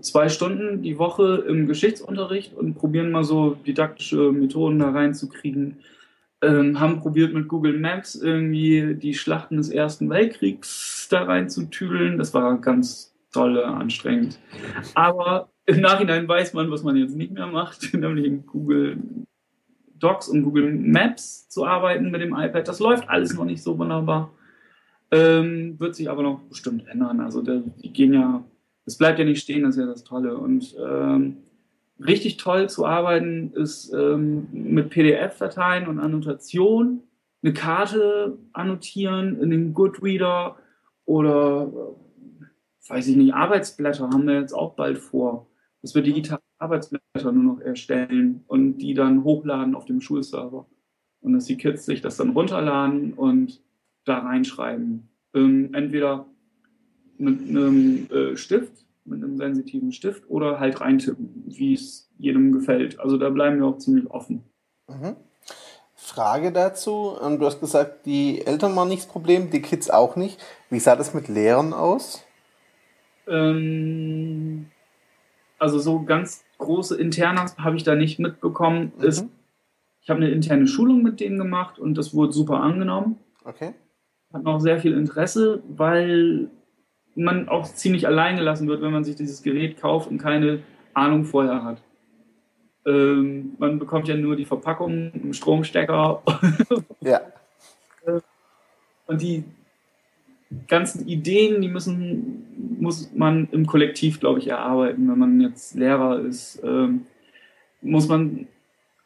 zwei 0.01 0.29
Stunden 0.29 0.81
die 0.81 0.97
Woche 0.97 1.43
im 1.47 1.67
Geschichtsunterricht 1.67 2.53
und 2.53 2.75
probieren 2.75 3.11
mal 3.11 3.23
so 3.23 3.51
didaktische 3.65 4.31
Methoden 4.31 4.79
da 4.79 4.91
reinzukriegen 4.91 5.77
ähm, 6.41 6.79
haben 6.79 6.99
probiert 6.99 7.33
mit 7.33 7.47
Google 7.47 7.77
Maps 7.77 8.15
irgendwie 8.15 8.95
die 8.95 9.13
Schlachten 9.13 9.57
des 9.57 9.69
Ersten 9.69 10.09
Weltkriegs 10.09 11.07
da 11.09 11.23
reinzutüdeln. 11.23 12.17
Das 12.17 12.33
war 12.33 12.57
ganz 12.59 13.13
toll, 13.31 13.61
anstrengend. 13.61 14.39
Aber 14.95 15.49
im 15.65 15.81
Nachhinein 15.81 16.27
weiß 16.27 16.53
man, 16.53 16.71
was 16.71 16.83
man 16.83 16.95
jetzt 16.95 17.15
nicht 17.15 17.31
mehr 17.31 17.47
macht, 17.47 17.93
nämlich 17.93 18.25
in 18.25 18.45
Google 18.45 18.97
Docs 19.99 20.29
und 20.29 20.43
Google 20.43 20.71
Maps 20.71 21.49
zu 21.49 21.65
arbeiten 21.65 22.09
mit 22.09 22.21
dem 22.21 22.33
iPad. 22.33 22.67
Das 22.67 22.79
läuft 22.79 23.09
alles 23.09 23.33
noch 23.33 23.45
nicht 23.45 23.61
so 23.61 23.77
wunderbar. 23.77 24.31
Ähm, 25.11 25.79
wird 25.79 25.95
sich 25.95 26.09
aber 26.09 26.23
noch 26.23 26.39
bestimmt 26.43 26.87
ändern. 26.87 27.19
Also 27.19 27.41
der, 27.41 27.63
die 27.83 27.91
gehen 27.91 28.13
ja, 28.13 28.43
es 28.85 28.97
bleibt 28.97 29.19
ja 29.19 29.25
nicht 29.25 29.41
stehen, 29.41 29.63
das 29.63 29.75
ist 29.75 29.81
ja 29.81 29.87
das 29.87 30.03
Tolle. 30.03 30.37
Und 30.37 30.73
ähm, 30.79 31.37
richtig 31.99 32.37
toll 32.37 32.69
zu 32.69 32.85
arbeiten 32.85 33.51
ist 33.53 33.93
ähm, 33.93 34.47
mit 34.51 34.89
PDF-Dateien 34.89 35.87
und 35.87 35.99
Annotation, 35.99 37.03
eine 37.41 37.53
Karte 37.53 38.37
annotieren 38.53 39.39
in 39.41 39.49
den 39.49 39.73
Goodreader 39.73 40.57
oder 41.05 41.71
weiß 42.87 43.07
ich 43.07 43.15
nicht, 43.15 43.33
Arbeitsblätter 43.33 44.09
haben 44.09 44.27
wir 44.27 44.39
jetzt 44.39 44.53
auch 44.53 44.75
bald 44.75 44.97
vor, 44.97 45.47
dass 45.81 45.95
wir 45.95 46.01
digitale 46.01 46.41
Arbeitsblätter 46.57 47.31
nur 47.31 47.55
noch 47.55 47.61
erstellen 47.61 48.43
und 48.47 48.77
die 48.79 48.93
dann 48.93 49.23
hochladen 49.23 49.75
auf 49.75 49.85
dem 49.85 50.01
Schulserver. 50.01 50.67
Und 51.21 51.33
dass 51.33 51.45
die 51.45 51.57
Kids 51.57 51.85
sich 51.85 52.01
das 52.01 52.17
dann 52.17 52.31
runterladen 52.31 53.13
und 53.13 53.61
da 54.05 54.19
reinschreiben. 54.19 55.09
Ähm, 55.33 55.73
entweder 55.73 56.25
mit 57.17 57.41
einem 57.47 58.07
äh, 58.09 58.35
Stift, 58.35 58.85
mit 59.09 59.23
einem 59.23 59.37
sensitiven 59.37 59.91
Stift 59.91 60.29
oder 60.29 60.59
halt 60.59 60.81
reintippen, 60.81 61.43
wie 61.47 61.73
es 61.73 62.09
jedem 62.17 62.51
gefällt. 62.51 62.99
Also 62.99 63.17
da 63.17 63.29
bleiben 63.29 63.59
wir 63.59 63.65
auch 63.65 63.77
ziemlich 63.77 64.09
offen. 64.09 64.43
Mhm. 64.87 65.15
Frage 65.95 66.51
dazu. 66.51 67.17
Ähm, 67.23 67.39
du 67.39 67.45
hast 67.45 67.59
gesagt, 67.59 68.05
die 68.05 68.45
Eltern 68.45 68.75
waren 68.75 68.87
nicht 68.87 69.03
das 69.03 69.11
Problem, 69.11 69.51
die 69.51 69.61
Kids 69.61 69.89
auch 69.89 70.15
nicht. 70.15 70.43
Wie 70.69 70.79
sah 70.79 70.95
das 70.95 71.13
mit 71.13 71.27
Lehrern 71.27 71.73
aus? 71.73 72.23
Ähm, 73.27 74.67
also 75.59 75.77
so 75.79 76.03
ganz 76.03 76.43
große 76.57 76.99
Internas 76.99 77.57
habe 77.57 77.75
ich 77.75 77.83
da 77.83 77.95
nicht 77.95 78.19
mitbekommen. 78.19 78.91
Mhm. 78.97 79.03
Ist, 79.03 79.25
ich 80.01 80.09
habe 80.09 80.21
eine 80.21 80.31
interne 80.31 80.67
Schulung 80.67 81.03
mit 81.03 81.19
denen 81.19 81.37
gemacht 81.37 81.79
und 81.79 81.95
das 81.95 82.13
wurde 82.13 82.33
super 82.33 82.61
angenommen. 82.61 83.17
Okay. 83.43 83.73
Hat 84.33 84.43
noch 84.43 84.59
sehr 84.59 84.79
viel 84.79 84.93
Interesse, 84.93 85.63
weil 85.67 86.49
man 87.15 87.49
auch 87.49 87.65
ziemlich 87.65 88.07
allein 88.07 88.37
gelassen 88.37 88.67
wird, 88.67 88.81
wenn 88.81 88.91
man 88.91 89.03
sich 89.03 89.15
dieses 89.15 89.43
Gerät 89.43 89.79
kauft 89.79 90.09
und 90.09 90.17
keine 90.17 90.59
Ahnung 90.93 91.25
vorher 91.25 91.63
hat. 91.63 91.81
Ähm, 92.85 93.55
man 93.57 93.77
bekommt 93.79 94.07
ja 94.07 94.15
nur 94.15 94.35
die 94.35 94.45
Verpackung, 94.45 95.11
einen 95.13 95.33
Stromstecker. 95.33 96.23
ja. 97.01 97.21
Und 99.07 99.21
die 99.21 99.43
ganzen 100.67 101.07
Ideen, 101.07 101.61
die 101.61 101.67
müssen, 101.67 102.77
muss 102.79 103.11
man 103.13 103.47
im 103.51 103.65
Kollektiv, 103.65 104.19
glaube 104.19 104.39
ich, 104.39 104.47
erarbeiten. 104.47 105.09
Wenn 105.09 105.19
man 105.19 105.41
jetzt 105.41 105.75
Lehrer 105.75 106.19
ist, 106.19 106.61
ähm, 106.63 107.05
muss 107.81 108.07
man 108.07 108.47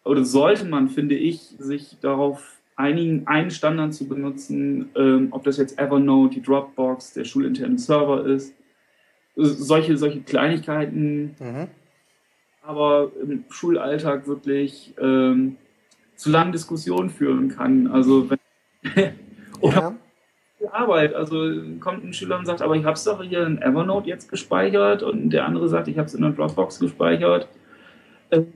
oder 0.05 0.25
sollte 0.25 0.65
man, 0.65 0.89
finde 0.89 1.15
ich, 1.15 1.39
sich 1.57 1.98
darauf 2.01 2.60
einigen, 2.75 3.27
einen 3.27 3.51
Standard 3.51 3.93
zu 3.93 4.07
benutzen, 4.07 4.89
ähm, 4.95 5.27
ob 5.31 5.43
das 5.43 5.57
jetzt 5.57 5.79
Evernote, 5.79 6.35
die 6.35 6.41
Dropbox, 6.41 7.13
der 7.13 7.25
schulinterne 7.25 7.77
Server 7.77 8.25
ist. 8.25 8.53
Solche, 9.35 9.97
solche 9.97 10.21
Kleinigkeiten, 10.21 11.35
mhm. 11.39 11.67
aber 12.61 13.11
im 13.21 13.45
Schulalltag 13.49 14.27
wirklich 14.27 14.93
ähm, 14.99 15.57
zu 16.15 16.29
langen 16.29 16.51
Diskussionen 16.51 17.09
führen 17.09 17.49
kann. 17.49 17.87
Also 17.87 18.29
wenn, 18.29 18.39
oder 19.61 19.95
Arbeit. 20.71 21.13
Also 21.13 21.37
kommt 21.79 22.03
ein 22.03 22.13
Schüler 22.13 22.37
und 22.39 22.45
sagt, 22.45 22.61
aber 22.61 22.75
ich 22.75 22.83
habe 22.83 22.93
es 22.93 23.03
doch 23.03 23.21
hier 23.23 23.45
in 23.45 23.61
Evernote 23.61 24.07
jetzt 24.07 24.29
gespeichert 24.29 25.03
und 25.03 25.29
der 25.29 25.45
andere 25.45 25.69
sagt, 25.69 25.87
ich 25.87 25.97
habe 25.97 26.07
es 26.07 26.13
in 26.13 26.21
der 26.21 26.31
Dropbox 26.31 26.79
gespeichert. 26.79 27.47
Ähm, 28.31 28.53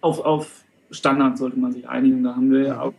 auf, 0.00 0.20
auf 0.20 0.63
Standard 0.90 1.38
sollte 1.38 1.58
man 1.58 1.72
sich 1.72 1.88
einigen. 1.88 2.22
Da 2.22 2.36
haben 2.36 2.50
wir 2.50 2.62
ja 2.62 2.80
auch 2.80 2.94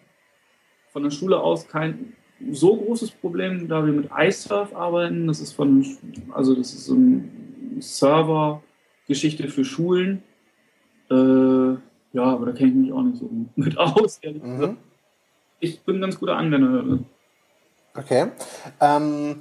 von 0.92 1.04
der 1.04 1.12
Schule 1.12 1.40
aus 1.40 1.68
kein 1.68 2.14
so 2.52 2.76
großes 2.76 3.12
Problem, 3.12 3.68
da 3.68 3.86
wir 3.86 3.94
mit 3.94 4.10
iSurf 4.18 4.76
arbeiten. 4.76 5.28
Das 5.28 5.40
ist 5.40 5.54
von, 5.54 5.86
also 6.32 6.56
das 6.56 6.74
ist 6.74 6.86
so 6.86 6.96
eine 6.96 7.24
Server-Geschichte 7.80 9.48
für 9.48 9.66
Schulen. 9.66 10.24
Äh, 11.10 11.16
ja, 11.16 12.24
aber 12.24 12.48
da 12.48 12.52
kenne 12.54 12.70
ich 12.70 12.76
mich 12.76 12.94
auch 12.94 13.04
nicht 13.04 13.18
so 13.18 13.30
mit 13.56 13.78
aus, 13.78 14.20
ehrlich 14.20 14.42
mhm. 14.42 14.60
gesagt. 14.60 14.78
Ich 15.60 15.82
bin 15.82 15.96
ein 15.98 16.02
ganz 16.02 16.20
guter 16.20 16.38
Anwender. 16.38 17.00
Okay. 17.96 18.28
Ähm, 18.82 19.38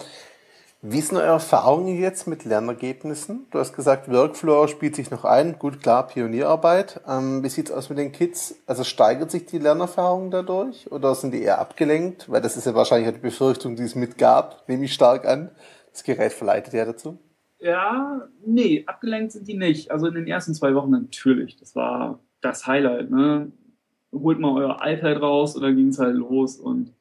wie 0.87 1.00
sind 1.00 1.17
eure 1.17 1.29
Erfahrungen 1.29 1.99
jetzt 1.99 2.26
mit 2.26 2.45
Lernergebnissen? 2.45 3.47
Du 3.50 3.59
hast 3.59 3.75
gesagt, 3.75 4.11
Workflow 4.12 4.67
spielt 4.67 4.95
sich 4.95 5.11
noch 5.11 5.25
ein. 5.25 5.59
Gut, 5.59 5.81
klar, 5.81 6.07
Pionierarbeit. 6.07 7.00
Ähm, 7.09 7.43
wie 7.43 7.49
sieht's 7.49 7.73
aus 7.73 7.88
mit 7.88 7.97
den 7.97 8.12
Kids? 8.12 8.55
Also 8.67 8.85
steigert 8.85 9.31
sich 9.31 9.47
die 9.47 9.59
Lernerfahrung 9.59 10.31
dadurch 10.31 10.93
oder 10.93 11.14
sind 11.14 11.33
die 11.33 11.41
eher 11.41 11.59
abgelenkt? 11.59 12.31
Weil 12.31 12.43
das 12.43 12.59
ist 12.59 12.67
ja 12.67 12.75
wahrscheinlich 12.75 13.14
die 13.14 13.19
Befürchtung, 13.19 13.76
die 13.76 13.83
es 13.85 13.95
mitgab, 13.95 14.62
nehme 14.69 14.85
ich 14.85 14.93
stark 14.93 15.26
an. 15.26 15.50
Das 15.91 16.05
Gerät 16.05 16.35
verleitet 16.35 16.75
ja 16.75 16.85
dazu. 16.85 17.19
Ja, 17.61 18.29
nee, 18.45 18.85
abgelenkt 18.87 19.33
sind 19.33 19.49
die 19.49 19.57
nicht. 19.57 19.91
Also 19.91 20.07
in 20.09 20.14
den 20.14 20.26
ersten 20.26 20.53
zwei 20.53 20.75
Wochen 20.75 20.91
natürlich. 20.91 21.57
Das 21.57 21.75
war 21.75 22.19
das 22.43 22.67
Highlight. 22.67 23.11
Ne? 23.11 23.50
Holt 24.12 24.38
mal 24.38 24.53
euer 24.53 24.79
iPad 24.85 25.23
raus 25.23 25.57
und 25.57 25.62
dann 25.62 25.76
ging 25.76 25.88
es 25.88 25.99
halt 25.99 26.14
los 26.14 26.59
und 26.59 26.93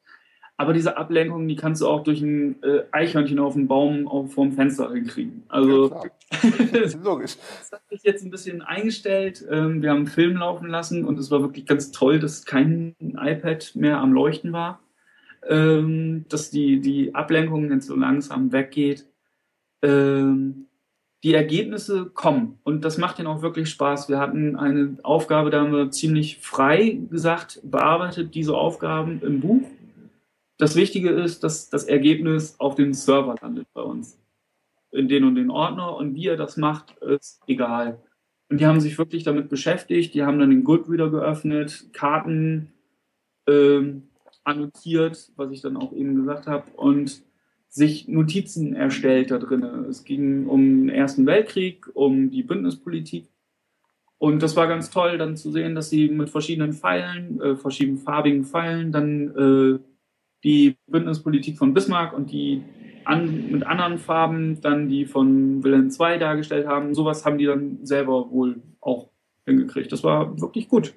aber 0.56 0.72
diese 0.72 0.96
Ablenkung, 0.96 1.48
die 1.48 1.56
kannst 1.56 1.82
du 1.82 1.88
auch 1.88 2.04
durch 2.04 2.20
ein 2.20 2.62
äh, 2.62 2.82
Eichhörnchen 2.92 3.40
auf 3.40 3.54
dem 3.54 3.66
Baum 3.66 4.06
auf, 4.06 4.34
vorm 4.34 4.52
Fenster 4.52 4.92
hinkriegen. 4.92 5.42
Also 5.48 5.90
ja, 5.90 6.02
logisch. 7.02 7.36
Das 7.58 7.72
hat 7.72 7.82
sich 7.90 8.02
jetzt 8.04 8.24
ein 8.24 8.30
bisschen 8.30 8.62
eingestellt. 8.62 9.44
Ähm, 9.50 9.82
wir 9.82 9.90
haben 9.90 9.98
einen 9.98 10.06
Film 10.06 10.36
laufen 10.36 10.68
lassen 10.68 11.04
und 11.04 11.18
es 11.18 11.30
war 11.32 11.40
wirklich 11.40 11.66
ganz 11.66 11.90
toll, 11.90 12.20
dass 12.20 12.44
kein 12.44 12.94
iPad 13.00 13.72
mehr 13.74 13.98
am 13.98 14.12
Leuchten 14.12 14.52
war. 14.52 14.80
Ähm, 15.48 16.24
dass 16.28 16.50
die, 16.50 16.80
die 16.80 17.14
Ablenkung 17.14 17.70
jetzt 17.70 17.86
so 17.86 17.96
langsam 17.96 18.52
weggeht. 18.52 19.06
Ähm, 19.82 20.66
die 21.24 21.34
Ergebnisse 21.34 22.06
kommen 22.06 22.58
und 22.64 22.84
das 22.84 22.98
macht 22.98 23.18
ihnen 23.18 23.28
auch 23.28 23.42
wirklich 23.42 23.70
Spaß. 23.70 24.10
Wir 24.10 24.18
hatten 24.18 24.56
eine 24.56 24.98
Aufgabe, 25.02 25.48
da 25.48 25.60
haben 25.60 25.72
wir 25.72 25.90
ziemlich 25.90 26.38
frei 26.38 27.00
gesagt, 27.10 27.60
bearbeitet 27.64 28.34
diese 28.34 28.54
Aufgaben 28.54 29.22
im 29.22 29.40
Buch 29.40 29.62
das 30.64 30.76
Wichtige 30.76 31.10
ist, 31.10 31.44
dass 31.44 31.68
das 31.68 31.84
Ergebnis 31.84 32.58
auf 32.58 32.74
dem 32.74 32.94
Server 32.94 33.36
landet 33.42 33.66
bei 33.74 33.82
uns. 33.82 34.18
In 34.90 35.08
den 35.08 35.24
und 35.24 35.34
den 35.34 35.50
Ordner. 35.50 35.94
Und 35.94 36.14
wie 36.14 36.28
er 36.28 36.38
das 36.38 36.56
macht, 36.56 36.96
ist 37.02 37.42
egal. 37.46 38.00
Und 38.48 38.62
die 38.62 38.66
haben 38.66 38.80
sich 38.80 38.96
wirklich 38.96 39.24
damit 39.24 39.50
beschäftigt. 39.50 40.14
Die 40.14 40.22
haben 40.22 40.38
dann 40.38 40.48
den 40.48 40.64
Goodreader 40.64 41.10
geöffnet, 41.10 41.92
Karten 41.92 42.72
ähm, 43.46 44.04
annotiert, 44.42 45.32
was 45.36 45.50
ich 45.50 45.60
dann 45.60 45.76
auch 45.76 45.92
eben 45.92 46.14
gesagt 46.14 46.46
habe, 46.46 46.70
und 46.76 47.22
sich 47.68 48.08
Notizen 48.08 48.74
erstellt 48.74 49.32
da 49.32 49.38
drin. 49.38 49.64
Es 49.90 50.04
ging 50.04 50.46
um 50.46 50.86
den 50.86 50.88
Ersten 50.88 51.26
Weltkrieg, 51.26 51.90
um 51.92 52.30
die 52.30 52.42
Bündnispolitik. 52.42 53.28
Und 54.16 54.42
das 54.42 54.56
war 54.56 54.66
ganz 54.66 54.88
toll, 54.88 55.18
dann 55.18 55.36
zu 55.36 55.50
sehen, 55.50 55.74
dass 55.74 55.90
sie 55.90 56.08
mit 56.08 56.30
verschiedenen 56.30 56.72
Pfeilen, 56.72 57.38
äh, 57.42 57.56
verschiedenen 57.56 57.98
farbigen 57.98 58.44
Pfeilen 58.44 58.92
dann 58.92 59.28
äh, 59.36 59.93
die 60.44 60.76
Bündnispolitik 60.86 61.58
von 61.58 61.74
Bismarck 61.74 62.12
und 62.12 62.30
die 62.30 62.62
an, 63.04 63.50
mit 63.50 63.66
anderen 63.66 63.98
Farben 63.98 64.60
dann 64.60 64.88
die 64.88 65.06
von 65.06 65.64
Wilhelm 65.64 65.90
II 65.90 66.18
dargestellt 66.18 66.66
haben. 66.66 66.94
Sowas 66.94 67.24
haben 67.24 67.38
die 67.38 67.46
dann 67.46 67.84
selber 67.84 68.30
wohl 68.30 68.62
auch 68.80 69.08
hingekriegt. 69.46 69.92
Das 69.92 70.04
war 70.04 70.40
wirklich 70.40 70.68
gut. 70.68 70.94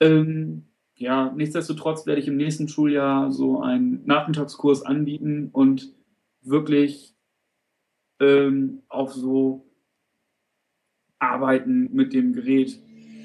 Ähm, 0.00 0.64
ja, 0.96 1.32
nichtsdestotrotz 1.34 2.06
werde 2.06 2.20
ich 2.20 2.28
im 2.28 2.36
nächsten 2.36 2.68
Schuljahr 2.68 3.30
so 3.30 3.60
einen 3.60 4.04
Nachmittagskurs 4.06 4.82
anbieten 4.82 5.48
und 5.52 5.94
wirklich 6.42 7.14
ähm, 8.20 8.82
auf 8.88 9.12
so 9.12 9.66
Arbeiten 11.18 11.88
mit 11.92 12.12
dem 12.12 12.32
Gerät 12.32 12.78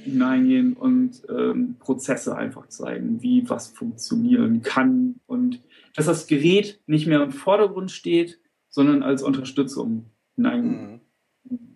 hineingehen 0.06 0.74
und 0.74 1.24
ähm, 1.30 1.76
Prozesse 1.80 2.36
einfach 2.38 2.68
zeigen, 2.68 3.22
wie 3.22 3.50
was 3.50 3.68
funktionieren 3.68 4.62
kann 4.62 5.16
und 5.26 5.62
dass 5.96 6.06
das 6.06 6.28
Gerät 6.28 6.80
nicht 6.88 7.08
mehr 7.08 7.22
im 7.22 7.32
Vordergrund 7.32 7.92
steht, 7.92 8.40
sondern 8.70 9.04
als 9.04 9.24
Unterstützung 9.24 10.06
hineingenommen 10.36 11.02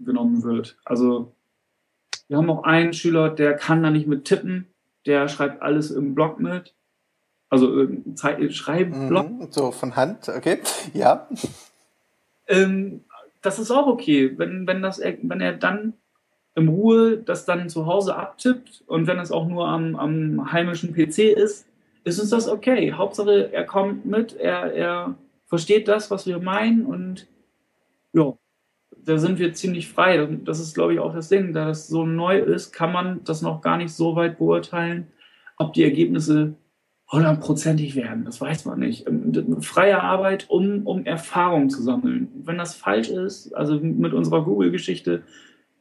mhm. 0.06 0.44
wird. 0.44 0.78
Also 0.86 1.34
wir 2.28 2.38
haben 2.38 2.50
auch 2.50 2.64
einen 2.64 2.94
Schüler, 2.94 3.30
der 3.30 3.56
kann 3.56 3.84
da 3.84 3.90
nicht 3.90 4.08
mit 4.08 4.26
tippen, 4.26 4.68
der 5.06 5.28
schreibt 5.28 5.62
alles 5.62 5.92
im 5.92 6.14
Blog 6.16 6.40
mit. 6.40 6.76
Also 7.50 7.82
äh, 7.82 8.52
Schreibblock. 8.52 9.30
Mhm, 9.30 9.48
so 9.50 9.72
von 9.72 9.96
Hand, 9.96 10.30
okay. 10.30 10.60
Ja. 10.94 11.28
Ähm, 12.48 13.02
das 13.42 13.58
ist 13.58 13.72
auch 13.72 13.88
okay, 13.88 14.38
wenn, 14.38 14.68
wenn, 14.68 14.82
das, 14.82 15.00
wenn 15.00 15.42
er 15.42 15.54
dann 15.54 15.94
in 16.60 16.68
Ruhe 16.68 17.18
das 17.18 17.46
dann 17.46 17.70
zu 17.70 17.86
Hause 17.86 18.16
abtippt 18.16 18.84
und 18.88 19.08
wenn 19.08 19.20
es 19.20 19.32
auch 19.32 19.48
nur 19.48 19.68
am, 19.68 19.96
am 19.96 20.52
heimischen 20.52 20.94
PC 20.94 21.20
ist, 21.36 21.68
ist 22.04 22.20
uns 22.20 22.30
das 22.30 22.48
okay. 22.48 22.94
Hauptsache, 22.94 23.52
er 23.52 23.66
kommt 23.66 24.06
mit, 24.06 24.36
er, 24.36 24.74
er 24.74 25.16
versteht 25.48 25.88
das, 25.88 26.12
was 26.12 26.28
wir 26.28 26.40
meinen 26.40 26.86
und 26.86 27.28
ja, 28.14 28.34
da 29.06 29.18
sind 29.18 29.40
wir 29.40 29.54
ziemlich 29.54 29.88
frei. 29.88 30.28
Das 30.44 30.60
ist, 30.60 30.74
glaube 30.74 30.94
ich, 30.94 31.00
auch 31.00 31.14
das 31.14 31.30
Ding. 31.30 31.54
Da 31.54 31.68
das 31.68 31.88
so 31.88 32.06
neu 32.06 32.40
ist, 32.40 32.72
kann 32.72 32.92
man 32.92 33.24
das 33.24 33.42
noch 33.42 33.62
gar 33.62 33.78
nicht 33.78 33.94
so 33.94 34.16
weit 34.16 34.38
beurteilen, 34.38 35.08
ob 35.58 35.74
die 35.74 35.84
Ergebnisse 35.84 36.56
hundertprozentig 37.12 37.96
werden. 37.96 38.26
Das 38.26 38.40
weiß 38.40 38.66
man 38.66 38.80
nicht. 38.80 39.08
Ähm, 39.08 39.62
freie 39.62 40.02
Arbeit, 40.02 40.50
um, 40.50 40.86
um 40.86 41.06
Erfahrung 41.06 41.70
zu 41.70 41.82
sammeln. 41.82 42.30
Wenn 42.44 42.58
das 42.58 42.76
falsch 42.76 43.10
ist, 43.10 43.54
also 43.54 43.80
mit 43.80 44.14
unserer 44.14 44.44
Google-Geschichte, 44.44 45.24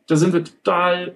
da 0.08 0.16
sind 0.16 0.32
wir 0.32 0.42
total 0.42 1.14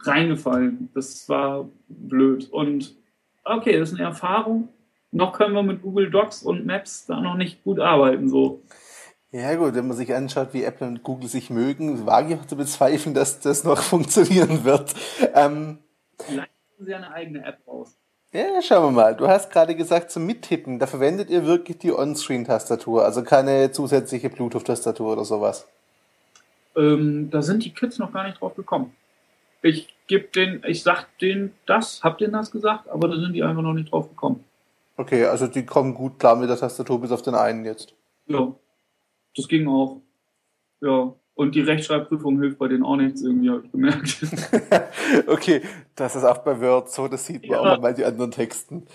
reingefallen. 0.00 0.90
Das 0.94 1.28
war 1.28 1.68
blöd. 1.88 2.50
Und 2.50 2.96
okay, 3.44 3.78
das 3.78 3.92
ist 3.92 3.98
eine 3.98 4.08
Erfahrung. 4.08 4.68
Noch 5.12 5.32
können 5.32 5.54
wir 5.54 5.62
mit 5.62 5.82
Google 5.82 6.10
Docs 6.10 6.42
und 6.42 6.66
Maps 6.66 7.06
da 7.06 7.20
noch 7.20 7.36
nicht 7.36 7.62
gut 7.62 7.78
arbeiten. 7.78 8.28
So. 8.28 8.62
Ja 9.30 9.54
gut, 9.54 9.74
wenn 9.74 9.86
man 9.86 9.96
sich 9.96 10.14
anschaut, 10.14 10.48
wie 10.52 10.64
Apple 10.64 10.86
und 10.86 11.02
Google 11.02 11.28
sich 11.28 11.50
mögen, 11.50 12.06
wage 12.06 12.34
ich 12.34 12.40
auch 12.40 12.46
zu 12.46 12.56
bezweifeln, 12.56 13.14
dass 13.14 13.40
das 13.40 13.64
noch 13.64 13.78
funktionieren 13.82 14.64
wird. 14.64 14.94
Ähm, 15.34 15.78
Vielleicht 16.18 16.50
sie 16.78 16.94
eine 16.94 17.12
eigene 17.12 17.44
App 17.44 17.58
raus. 17.66 17.96
Ja, 18.32 18.60
schauen 18.60 18.94
wir 18.94 19.02
mal. 19.02 19.16
Du 19.16 19.28
hast 19.28 19.50
gerade 19.50 19.74
gesagt, 19.74 20.10
zum 20.10 20.26
Mittippen, 20.26 20.78
da 20.78 20.86
verwendet 20.86 21.30
ihr 21.30 21.46
wirklich 21.46 21.78
die 21.78 21.92
On-Screen-Tastatur, 21.92 23.04
also 23.04 23.22
keine 23.22 23.70
zusätzliche 23.72 24.28
Bluetooth-Tastatur 24.28 25.12
oder 25.12 25.24
sowas. 25.24 25.66
Ähm, 26.76 27.30
da 27.30 27.42
sind 27.42 27.64
die 27.64 27.72
Kids 27.72 27.98
noch 27.98 28.12
gar 28.12 28.24
nicht 28.24 28.40
drauf 28.40 28.54
gekommen. 28.54 28.94
Ich 29.62 29.94
gebe 30.06 30.28
den, 30.28 30.62
ich 30.66 30.82
sag 30.82 31.06
denen 31.18 31.52
das, 31.66 32.04
hab 32.04 32.18
denen 32.18 32.32
das 32.32 32.50
gesagt, 32.50 32.88
aber 32.88 33.08
da 33.08 33.16
sind 33.18 33.32
die 33.32 33.42
einfach 33.42 33.62
noch 33.62 33.72
nicht 33.72 33.90
drauf 33.90 34.08
gekommen. 34.08 34.44
Okay, 34.96 35.24
also 35.24 35.46
die 35.46 35.66
kommen 35.66 35.94
gut 35.94 36.18
klar 36.18 36.36
mit 36.36 36.48
der 36.48 36.56
Tastatur 36.56 37.00
bis 37.00 37.10
auf 37.10 37.22
den 37.22 37.34
einen 37.34 37.64
jetzt. 37.64 37.94
Ja, 38.26 38.54
das 39.36 39.48
ging 39.48 39.68
auch. 39.68 40.00
Ja, 40.80 41.14
und 41.34 41.54
die 41.54 41.60
Rechtschreibprüfung 41.60 42.40
hilft 42.40 42.58
bei 42.58 42.68
denen 42.68 42.82
auch 42.82 42.96
nichts, 42.96 43.22
irgendwie, 43.22 43.50
habe 43.50 43.62
ich 43.64 43.70
gemerkt. 43.70 44.16
okay, 45.26 45.60
das 45.94 46.16
ist 46.16 46.24
auch 46.24 46.38
bei 46.38 46.58
Word 46.60 46.90
so, 46.90 47.08
das 47.08 47.26
sieht 47.26 47.42
man 47.42 47.50
ja. 47.50 47.74
auch 47.74 47.78
bei 47.78 47.92
den 47.92 48.06
anderen 48.06 48.30
Texten. 48.30 48.86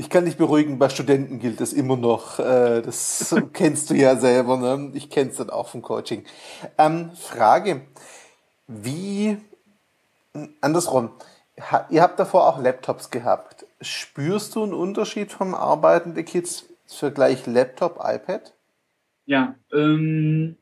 Ich 0.00 0.08
kann 0.08 0.24
dich 0.24 0.38
beruhigen, 0.38 0.78
bei 0.78 0.88
Studenten 0.88 1.40
gilt 1.40 1.60
das 1.60 1.74
immer 1.74 1.94
noch. 1.94 2.38
Äh, 2.38 2.80
das 2.80 3.36
kennst 3.52 3.90
du 3.90 3.94
ja 3.94 4.16
selber, 4.16 4.56
ne? 4.56 4.92
Ich 4.94 5.10
kenn's 5.10 5.36
dann 5.36 5.50
auch 5.50 5.68
vom 5.68 5.82
Coaching. 5.82 6.24
Ähm, 6.78 7.10
Frage, 7.14 7.82
wie, 8.66 9.36
andersrum, 10.62 11.10
ihr 11.90 12.00
habt 12.00 12.18
davor 12.18 12.48
auch 12.48 12.62
Laptops 12.62 13.10
gehabt. 13.10 13.66
Spürst 13.82 14.56
du 14.56 14.62
einen 14.62 14.72
Unterschied 14.72 15.32
vom 15.32 15.54
Arbeiten 15.54 16.14
der 16.14 16.24
Kids 16.24 16.64
Vergleich 16.86 17.46
Laptop, 17.46 17.98
iPad? 18.02 18.54
Ja, 19.26 19.54
ähm, 19.70 20.56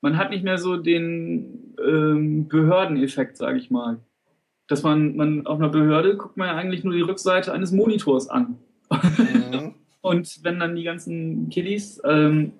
man 0.00 0.18
hat 0.18 0.30
nicht 0.30 0.44
mehr 0.44 0.58
so 0.58 0.76
den 0.76 1.74
ähm, 1.84 2.46
Behördeneffekt, 2.46 3.38
sage 3.38 3.58
ich 3.58 3.72
mal. 3.72 3.98
Dass 4.68 4.82
man, 4.82 5.16
man 5.16 5.46
auf 5.46 5.58
einer 5.58 5.68
Behörde 5.68 6.16
guckt 6.16 6.36
man 6.36 6.48
ja 6.48 6.56
eigentlich 6.56 6.84
nur 6.84 6.94
die 6.94 7.02
Rückseite 7.02 7.52
eines 7.52 7.72
Monitors 7.72 8.28
an. 8.28 8.58
Mhm. 8.90 9.74
und 10.00 10.40
wenn 10.42 10.58
dann 10.58 10.76
die 10.76 10.84
ganzen 10.84 11.48
Kiddies 11.50 12.00
ähm, 12.04 12.52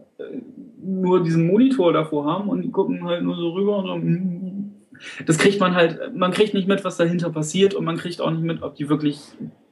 nur 0.80 1.22
diesen 1.22 1.46
Monitor 1.46 1.92
davor 1.92 2.24
haben 2.26 2.48
und 2.48 2.62
die 2.62 2.70
gucken 2.70 3.04
halt 3.04 3.22
nur 3.22 3.36
so 3.36 3.50
rüber 3.50 3.78
und 3.78 3.86
so, 3.86 3.96
mm, 3.96 4.74
das 5.26 5.38
kriegt 5.38 5.60
man 5.60 5.74
halt, 5.74 6.14
man 6.14 6.32
kriegt 6.32 6.54
nicht 6.54 6.68
mit, 6.68 6.84
was 6.84 6.96
dahinter 6.96 7.30
passiert 7.30 7.74
und 7.74 7.84
man 7.84 7.96
kriegt 7.96 8.20
auch 8.20 8.30
nicht 8.30 8.42
mit, 8.42 8.62
ob 8.62 8.76
die 8.76 8.88
wirklich 8.88 9.20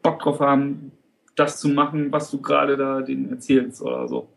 Bock 0.03 0.19
drauf 0.21 0.41
haben, 0.41 0.93
das 1.35 1.61
zu 1.61 1.69
machen, 1.69 2.13
was 2.13 2.31
du 2.31 2.41
gerade 2.41 2.77
da 2.77 3.01
denen 3.01 3.31
erzählst 3.31 3.81
oder 3.81 4.07
so. 4.07 4.29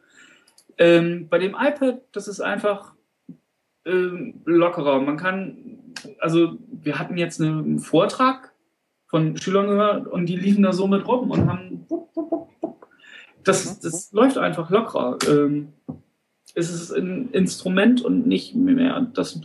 Ähm, 0.77 1.27
bei 1.29 1.39
dem 1.39 1.55
iPad, 1.59 2.01
das 2.11 2.27
ist 2.27 2.39
einfach, 2.39 2.93
äh, 3.85 4.33
lockerer. 4.45 4.99
Man 5.01 5.17
kann, 5.17 5.79
also 6.19 6.57
wir 6.71 6.99
hatten 6.99 7.17
jetzt 7.17 7.41
einen 7.41 7.79
Vortrag 7.79 8.53
von 9.07 9.37
Schülern 9.37 9.67
gehört 9.67 10.07
und 10.07 10.25
die 10.25 10.35
liefen 10.35 10.63
da 10.63 10.73
so 10.73 10.87
mit 10.87 11.07
rum 11.07 11.31
und 11.31 11.49
haben 11.49 11.87
das, 13.43 13.79
das 13.79 14.11
läuft 14.11 14.37
einfach 14.37 14.69
lockerer. 14.69 15.17
Ähm, 15.27 15.73
es 16.53 16.69
ist 16.69 16.91
ein 16.91 17.29
Instrument 17.31 18.01
und 18.01 18.27
nicht 18.27 18.55
mehr 18.55 19.07
das 19.13 19.41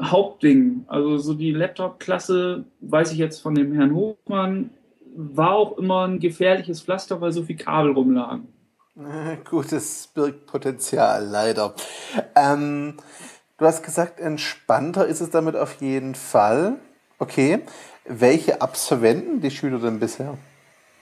Hauptding. 0.00 0.84
Also 0.88 1.18
so 1.18 1.34
die 1.34 1.52
Laptop-Klasse, 1.52 2.64
weiß 2.80 3.12
ich 3.12 3.18
jetzt 3.18 3.40
von 3.40 3.54
dem 3.54 3.72
Herrn 3.72 3.94
Hofmann, 3.94 4.70
war 5.14 5.52
auch 5.52 5.78
immer 5.78 6.06
ein 6.06 6.20
gefährliches 6.20 6.82
Pflaster, 6.82 7.20
weil 7.20 7.32
so 7.32 7.42
viel 7.44 7.56
Kabel 7.56 7.92
rumlagen. 7.92 8.48
Gutes 9.48 10.10
birgt 10.14 10.46
Potenzial, 10.46 11.26
leider. 11.26 11.74
Ähm, 12.34 12.94
du 13.60 13.66
hast 13.66 13.84
gesagt, 13.84 14.18
entspannter 14.18 15.06
ist 15.06 15.20
es 15.20 15.30
damit 15.30 15.54
auf 15.54 15.80
jeden 15.80 16.14
Fall. 16.14 16.76
Okay. 17.18 17.60
Welche 18.06 18.60
Apps 18.60 18.88
verwenden 18.88 19.40
die 19.40 19.50
Schüler 19.50 19.78
denn 19.78 20.00
bisher? 20.00 20.36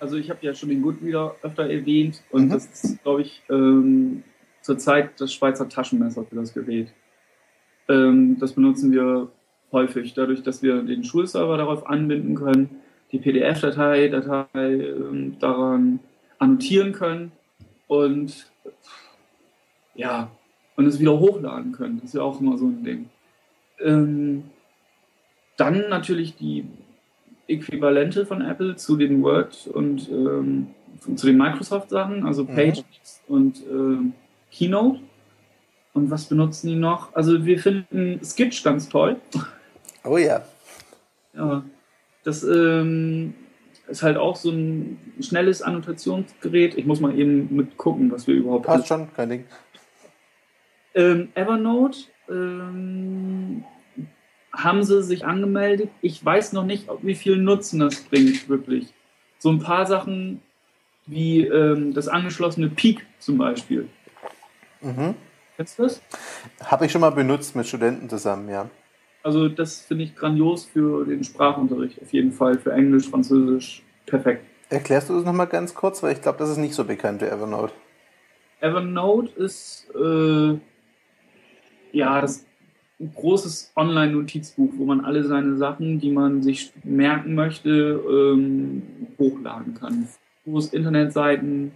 Also 0.00 0.16
ich 0.16 0.28
habe 0.28 0.40
ja 0.42 0.52
schon 0.52 0.68
den 0.68 0.82
Goodreader 0.82 1.36
öfter 1.42 1.70
erwähnt 1.70 2.22
und 2.30 2.46
mhm. 2.46 2.50
das 2.50 2.66
ist, 2.66 3.02
glaube 3.02 3.22
ich, 3.22 3.42
ähm, 3.48 4.22
zurzeit 4.60 5.20
das 5.20 5.32
Schweizer 5.32 5.68
Taschenmesser 5.68 6.24
für 6.24 6.36
das 6.36 6.52
Gerät. 6.52 6.88
Ähm, 7.88 8.36
das 8.38 8.52
benutzen 8.52 8.92
wir 8.92 9.28
häufig, 9.72 10.14
dadurch, 10.14 10.42
dass 10.42 10.62
wir 10.62 10.82
den 10.82 11.04
Schulserver 11.04 11.56
darauf 11.56 11.86
anbinden 11.86 12.34
können, 12.34 12.80
die 13.12 13.18
PDF-Datei 13.18 14.08
Datei, 14.08 14.48
ähm, 14.54 15.36
daran 15.38 16.00
annotieren 16.38 16.92
können 16.92 17.32
und 17.86 18.50
ja, 19.94 20.30
und 20.78 20.86
es 20.86 21.00
wieder 21.00 21.18
hochladen 21.18 21.72
können. 21.72 21.96
Das 21.96 22.10
ist 22.10 22.14
ja 22.14 22.22
auch 22.22 22.40
immer 22.40 22.56
so 22.56 22.66
ein 22.66 22.84
Ding. 22.84 23.10
Ähm, 23.80 24.44
dann 25.56 25.88
natürlich 25.88 26.36
die 26.36 26.68
Äquivalente 27.48 28.24
von 28.24 28.42
Apple 28.42 28.76
zu 28.76 28.96
den 28.96 29.20
Word 29.24 29.66
und 29.66 30.08
ähm, 30.08 30.68
zu 31.16 31.26
den 31.26 31.36
Microsoft-Sachen, 31.36 32.24
also 32.24 32.44
mhm. 32.44 32.54
Pages 32.54 32.84
mhm. 33.26 33.34
und 33.34 33.56
äh, 33.58 34.12
Keynote. 34.52 35.00
Und 35.94 36.12
was 36.12 36.26
benutzen 36.26 36.68
die 36.68 36.76
noch? 36.76 37.12
Also 37.12 37.44
wir 37.44 37.58
finden 37.58 38.24
Sketch 38.24 38.62
ganz 38.62 38.88
toll. 38.88 39.16
Oh 40.04 40.16
ja. 40.16 40.44
Ja. 41.34 41.64
Das 42.22 42.44
ähm, 42.44 43.34
ist 43.88 44.04
halt 44.04 44.16
auch 44.16 44.36
so 44.36 44.52
ein 44.52 44.96
schnelles 45.18 45.60
Annotationsgerät. 45.60 46.78
Ich 46.78 46.86
muss 46.86 47.00
mal 47.00 47.18
eben 47.18 47.48
mit 47.50 47.76
gucken, 47.76 48.12
was 48.12 48.28
wir 48.28 48.36
überhaupt 48.36 48.66
Passt 48.66 48.86
schon, 48.86 49.12
kein 49.12 49.28
Ding. 49.28 49.44
Ähm, 50.98 51.28
Evernote 51.34 51.98
ähm, 52.28 53.62
haben 54.52 54.82
sie 54.82 55.00
sich 55.04 55.24
angemeldet. 55.24 55.90
Ich 56.02 56.24
weiß 56.24 56.52
noch 56.54 56.64
nicht, 56.64 56.88
wie 57.02 57.14
viel 57.14 57.36
Nutzen 57.36 57.78
das 57.78 58.02
bringt, 58.02 58.48
wirklich. 58.48 58.92
So 59.38 59.50
ein 59.50 59.60
paar 59.60 59.86
Sachen 59.86 60.42
wie 61.06 61.46
ähm, 61.46 61.94
das 61.94 62.08
angeschlossene 62.08 62.68
Peak 62.68 63.06
zum 63.20 63.38
Beispiel. 63.38 63.88
Mhm. 64.80 65.14
Kennst 65.56 65.78
du 65.78 65.84
das? 65.84 66.02
Habe 66.64 66.86
ich 66.86 66.92
schon 66.92 67.00
mal 67.00 67.10
benutzt 67.10 67.54
mit 67.54 67.68
Studenten 67.68 68.08
zusammen, 68.08 68.48
ja. 68.48 68.68
Also 69.22 69.48
das 69.48 69.80
finde 69.80 70.02
ich 70.04 70.16
grandios 70.16 70.64
für 70.64 71.04
den 71.04 71.22
Sprachunterricht, 71.22 72.02
auf 72.02 72.12
jeden 72.12 72.32
Fall, 72.32 72.58
für 72.58 72.72
Englisch, 72.72 73.08
Französisch, 73.08 73.82
perfekt. 74.06 74.44
Erklärst 74.68 75.10
du 75.10 75.14
das 75.14 75.24
nochmal 75.24 75.46
ganz 75.46 75.74
kurz, 75.74 76.02
weil 76.02 76.12
ich 76.12 76.22
glaube, 76.22 76.38
das 76.38 76.50
ist 76.50 76.58
nicht 76.58 76.74
so 76.74 76.84
bekannt 76.84 77.20
wie 77.20 77.26
Evernote. 77.26 77.72
Evernote 78.60 79.30
ist 79.40 79.86
äh, 79.94 80.58
ja 81.92 82.20
das 82.20 82.44
ein 83.00 83.12
großes 83.14 83.72
Online-Notizbuch, 83.76 84.70
wo 84.76 84.84
man 84.84 85.04
alle 85.04 85.22
seine 85.24 85.56
Sachen, 85.56 86.00
die 86.00 86.10
man 86.10 86.42
sich 86.42 86.72
merken 86.82 87.34
möchte, 87.34 87.70
ähm, 87.70 88.82
hochladen 89.18 89.74
kann. 89.74 90.08
Fotos, 90.44 90.72
Internetseiten, 90.72 91.72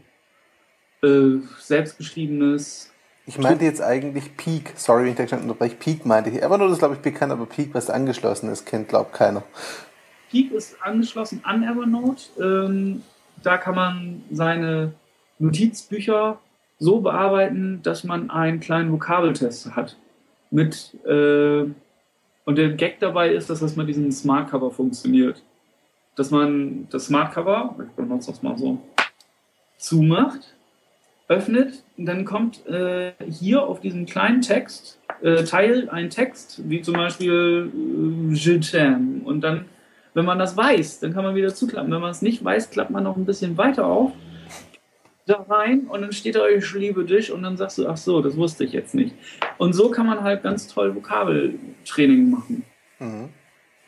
äh, 1.02 1.36
selbstgeschriebenes, 1.58 2.92
ich 3.24 3.38
meinte 3.38 3.64
jetzt 3.64 3.80
eigentlich 3.80 4.36
Peak. 4.36 4.72
Sorry, 4.76 5.04
wenn 5.04 5.24
ich 5.24 5.30
da 5.30 5.36
unterbreche. 5.36 5.76
Peak 5.76 6.04
meinte 6.04 6.30
ich. 6.30 6.42
Evernote 6.42 6.72
ist, 6.72 6.80
glaube 6.80 6.94
ich, 6.94 7.00
bekannt, 7.00 7.32
aber 7.32 7.46
Peak, 7.46 7.72
was 7.72 7.88
angeschlossen 7.88 8.50
ist, 8.50 8.66
kennt, 8.66 8.88
glaubt 8.88 9.12
keiner. 9.12 9.44
Peak 10.30 10.50
ist 10.50 10.82
angeschlossen 10.82 11.40
an 11.44 11.62
Evernote. 11.62 12.24
Ähm, 12.40 13.02
da 13.42 13.58
kann 13.58 13.76
man 13.76 14.24
seine 14.30 14.94
Notizbücher 15.38 16.38
so 16.78 17.00
bearbeiten, 17.00 17.80
dass 17.82 18.02
man 18.02 18.28
einen 18.30 18.58
kleinen 18.58 18.90
Vokabeltest 18.90 19.76
hat. 19.76 19.96
Mit, 20.52 20.94
äh, 21.04 21.64
und 22.44 22.58
der 22.58 22.70
Gag 22.74 23.00
dabei 23.00 23.30
ist, 23.30 23.50
dass 23.50 23.60
das 23.60 23.74
mit 23.74 23.88
diesem 23.88 24.12
Smart 24.12 24.50
Cover 24.50 24.70
funktioniert. 24.70 25.42
Dass 26.14 26.30
man 26.30 26.86
das 26.90 27.06
Smart 27.06 27.32
Cover, 27.32 27.74
ich 27.78 27.92
benutze 27.96 28.30
das 28.30 28.42
mal 28.42 28.56
so, 28.56 28.78
zumacht 29.78 30.54
öffnet, 31.26 31.82
dann 31.96 32.24
kommt 32.24 32.66
äh, 32.66 33.12
hier 33.28 33.62
auf 33.62 33.80
diesem 33.80 34.06
kleinen 34.06 34.42
Text 34.42 35.00
äh, 35.22 35.44
Teil 35.44 35.88
ein 35.88 36.10
Text, 36.10 36.60
wie 36.68 36.82
zum 36.82 36.94
Beispiel 36.94 37.70
äh, 37.72 38.34
t'aime. 38.34 39.22
Und 39.24 39.40
dann, 39.40 39.66
wenn 40.14 40.24
man 40.24 40.38
das 40.38 40.56
weiß, 40.56 41.00
dann 41.00 41.14
kann 41.14 41.24
man 41.24 41.34
wieder 41.34 41.54
zuklappen. 41.54 41.90
Wenn 41.90 42.00
man 42.00 42.10
es 42.10 42.22
nicht 42.22 42.44
weiß, 42.44 42.70
klappt 42.70 42.90
man 42.90 43.04
noch 43.04 43.16
ein 43.16 43.24
bisschen 43.24 43.56
weiter 43.56 43.86
auf. 43.86 44.12
Da 45.26 45.46
rein 45.48 45.86
und 45.88 46.02
dann 46.02 46.12
steht 46.12 46.34
da, 46.34 46.46
ich 46.48 46.72
liebe 46.74 47.04
dich 47.04 47.32
und 47.32 47.42
dann 47.42 47.56
sagst 47.56 47.78
du, 47.78 47.88
ach 47.88 47.96
so, 47.96 48.20
das 48.20 48.36
wusste 48.36 48.64
ich 48.64 48.72
jetzt 48.72 48.94
nicht. 48.94 49.14
Und 49.58 49.72
so 49.72 49.90
kann 49.90 50.06
man 50.06 50.22
halt 50.22 50.42
ganz 50.42 50.66
toll 50.66 50.94
Vokabeltraining 50.94 52.30
machen. 52.30 52.64
Mhm. 52.98 53.28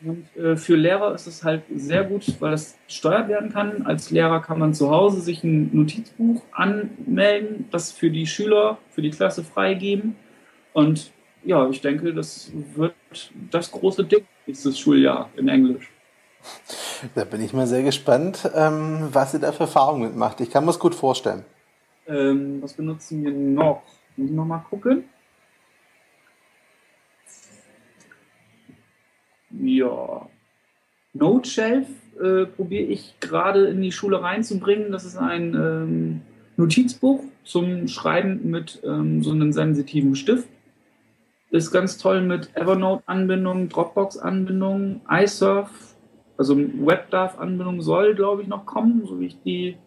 Und 0.03 0.35
äh, 0.35 0.55
für 0.55 0.75
Lehrer 0.75 1.15
ist 1.15 1.25
es 1.25 1.43
halt 1.43 1.63
sehr 1.73 2.03
gut, 2.03 2.23
weil 2.39 2.51
das 2.51 2.77
gesteuert 2.85 3.27
werden 3.27 3.51
kann. 3.51 3.85
Als 3.85 4.11
Lehrer 4.11 4.41
kann 4.41 4.59
man 4.59 4.73
zu 4.73 4.91
Hause 4.91 5.21
sich 5.21 5.43
ein 5.43 5.69
Notizbuch 5.73 6.41
anmelden, 6.51 7.65
das 7.71 7.91
für 7.91 8.11
die 8.11 8.27
Schüler, 8.27 8.77
für 8.91 9.01
die 9.01 9.09
Klasse 9.09 9.43
freigeben. 9.43 10.15
Und 10.73 11.11
ja, 11.43 11.67
ich 11.69 11.81
denke, 11.81 12.13
das 12.13 12.51
wird 12.75 12.93
das 13.49 13.71
große 13.71 14.03
Ding 14.03 14.25
nächstes 14.45 14.77
Schuljahr 14.77 15.29
in 15.37 15.47
Englisch. 15.47 15.89
Da 17.13 17.23
bin 17.23 17.41
ich 17.41 17.53
mal 17.53 17.67
sehr 17.67 17.83
gespannt, 17.83 18.49
ähm, 18.55 19.09
was 19.11 19.33
ihr 19.33 19.39
da 19.39 19.51
für 19.51 19.63
Erfahrungen 19.63 20.03
mitmacht. 20.03 20.41
Ich 20.41 20.49
kann 20.49 20.63
mir 20.63 20.71
das 20.71 20.79
gut 20.79 20.95
vorstellen. 20.95 21.43
Ähm, 22.07 22.61
was 22.61 22.73
benutzen 22.73 23.23
wir 23.23 23.31
noch? 23.31 23.83
Muss 24.15 24.29
ich 24.29 24.35
nochmal 24.35 24.63
gucken. 24.69 25.03
Ja. 29.51 30.27
Note 31.13 31.49
Shelf 31.49 31.87
äh, 32.21 32.45
probiere 32.45 32.83
ich 32.83 33.15
gerade 33.19 33.67
in 33.67 33.81
die 33.81 33.91
Schule 33.91 34.21
reinzubringen. 34.21 34.91
Das 34.91 35.05
ist 35.05 35.17
ein 35.17 35.53
ähm, 35.53 36.21
Notizbuch 36.57 37.23
zum 37.43 37.87
Schreiben 37.87 38.49
mit 38.49 38.81
ähm, 38.83 39.23
so 39.23 39.31
einem 39.31 39.53
sensitiven 39.53 40.15
Stift. 40.15 40.47
Ist 41.51 41.71
ganz 41.71 41.97
toll 41.97 42.21
mit 42.21 42.49
Evernote-Anbindung, 42.55 43.69
Dropbox-Anbindung, 43.69 45.01
iSurf, 45.09 45.94
also 46.37 46.57
WebDAV-Anbindung 46.57 47.81
soll, 47.81 48.15
glaube 48.15 48.41
ich, 48.41 48.47
noch 48.47 48.65
kommen, 48.65 49.05
so 49.05 49.19
wie 49.19 49.27
ich 49.27 49.41
die 49.43 49.77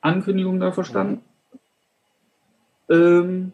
Ankündigung 0.00 0.58
da 0.60 0.72
verstanden. 0.72 1.22
Mhm. 2.88 2.94
Ähm, 2.94 3.52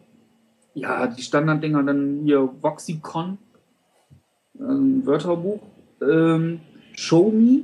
ja, 0.73 1.07
die 1.07 1.21
Standarddinger 1.21 1.83
dann 1.83 2.21
hier 2.23 2.49
Voxicon, 2.61 3.37
ein 4.59 5.05
Wörterbuch. 5.05 5.59
Ähm, 6.01 6.61
Show 6.93 7.31
Me. 7.31 7.63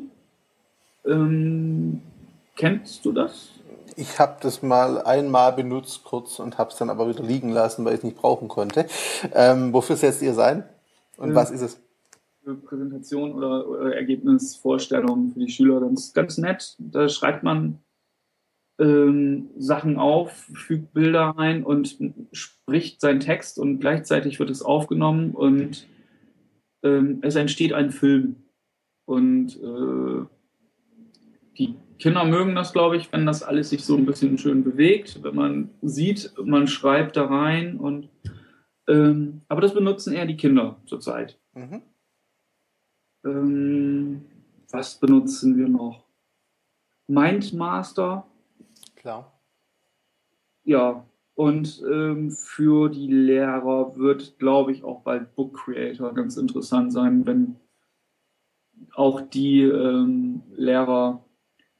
Ähm, 1.05 2.01
kennst 2.55 3.03
du 3.05 3.11
das? 3.11 3.49
Ich 3.95 4.19
habe 4.19 4.37
das 4.41 4.63
mal 4.63 5.01
einmal 5.03 5.53
benutzt 5.53 6.03
kurz 6.03 6.39
und 6.39 6.57
habe 6.57 6.71
es 6.71 6.77
dann 6.77 6.89
aber 6.89 7.07
wieder 7.07 7.23
liegen 7.23 7.49
lassen, 7.49 7.85
weil 7.85 7.93
ich 7.93 7.99
es 7.99 8.03
nicht 8.03 8.17
brauchen 8.17 8.47
konnte. 8.47 8.87
Ähm, 9.33 9.73
wofür 9.73 9.95
setzt 9.95 10.21
ihr 10.21 10.33
sein? 10.33 10.63
Und 11.17 11.29
ähm, 11.29 11.35
was 11.35 11.51
ist 11.51 11.61
es? 11.61 11.79
Präsentation 12.65 13.33
oder, 13.33 13.67
oder 13.67 13.95
Ergebnisvorstellung 13.95 15.31
für 15.33 15.39
die 15.39 15.49
Schüler. 15.49 15.79
Das 15.79 16.05
ist 16.05 16.13
ganz 16.13 16.37
nett. 16.37 16.75
Da 16.79 17.09
schreibt 17.09 17.43
man 17.43 17.79
ähm, 18.79 19.49
Sachen 19.57 19.97
auf, 19.97 20.31
fügt 20.53 20.93
Bilder 20.93 21.37
ein 21.37 21.63
und 21.63 21.97
spricht 22.31 23.01
seinen 23.01 23.19
Text 23.19 23.59
und 23.59 23.79
gleichzeitig 23.79 24.39
wird 24.39 24.49
es 24.49 24.61
aufgenommen 24.61 25.31
und 25.31 25.87
ähm, 26.83 27.19
es 27.21 27.35
entsteht 27.35 27.73
ein 27.73 27.91
Film. 27.91 28.35
Und 29.05 29.57
äh, 29.61 30.25
die 31.57 31.75
Kinder 31.99 32.25
mögen 32.25 32.55
das, 32.55 32.73
glaube 32.73 32.97
ich, 32.97 33.11
wenn 33.13 33.25
das 33.25 33.43
alles 33.43 33.69
sich 33.69 33.85
so 33.85 33.95
ein 33.95 34.05
bisschen 34.05 34.37
schön 34.37 34.63
bewegt, 34.63 35.23
wenn 35.23 35.35
man 35.35 35.69
sieht, 35.81 36.33
man 36.43 36.67
schreibt 36.67 37.15
da 37.15 37.25
rein 37.25 37.77
und 37.77 38.09
ähm, 38.89 39.41
aber 39.47 39.61
das 39.61 39.73
benutzen 39.73 40.13
eher 40.13 40.25
die 40.25 40.35
Kinder 40.35 40.81
zurzeit. 40.85 41.39
Mhm. 41.53 41.83
Ähm, 43.25 44.25
was 44.71 44.99
benutzen 44.99 45.57
wir 45.57 45.67
noch? 45.67 46.03
Mindmaster. 47.07 48.25
Klar. 48.95 49.31
Ja, 50.63 51.05
und 51.35 51.83
ähm, 51.91 52.31
für 52.31 52.89
die 52.89 53.07
Lehrer 53.07 53.95
wird, 53.97 54.37
glaube 54.39 54.71
ich, 54.71 54.83
auch 54.83 55.01
bald 55.01 55.35
Book 55.35 55.57
Creator 55.57 56.13
ganz 56.13 56.37
interessant 56.37 56.93
sein, 56.93 57.25
wenn 57.25 57.55
auch 58.95 59.21
die 59.21 59.61
ähm, 59.63 60.43
Lehrer, 60.55 61.25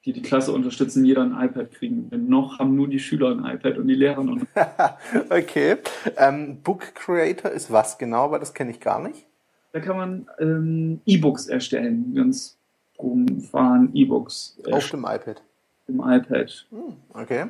die 0.06 0.14
die 0.14 0.22
Klasse 0.22 0.52
unterstützen, 0.52 1.06
jeder 1.06 1.22
ein 1.22 1.38
iPad 1.40 1.72
kriegen. 1.72 2.10
Denn 2.10 2.28
noch 2.28 2.60
haben 2.60 2.76
nur 2.76 2.88
die 2.88 3.00
Schüler 3.00 3.30
ein 3.30 3.46
iPad 3.46 3.78
und 3.78 3.88
die 3.88 3.96
Lehrer 3.96 4.24
noch. 4.24 4.42
okay. 5.30 5.78
Ähm, 6.18 6.62
Book 6.62 6.96
Creator 6.96 7.52
ist 7.52 7.72
was 7.72 7.98
genau? 7.98 8.32
Weil 8.32 8.40
das 8.40 8.54
kenne 8.54 8.72
ich 8.72 8.80
gar 8.80 9.02
nicht. 9.02 9.28
Da 9.74 9.80
kann 9.80 9.98
man 9.98 10.28
ähm, 10.40 11.02
E-Books 11.06 11.48
erstellen, 11.48 12.14
ganz 12.16 12.58
rumfahren 12.98 13.94
E-Books. 13.94 14.60
Auf 14.72 14.90
dem 14.92 15.02
iPad. 15.02 15.42
Im 15.88 16.00
iPad. 16.00 16.66
Hm, 16.70 16.96
okay. 17.14 17.48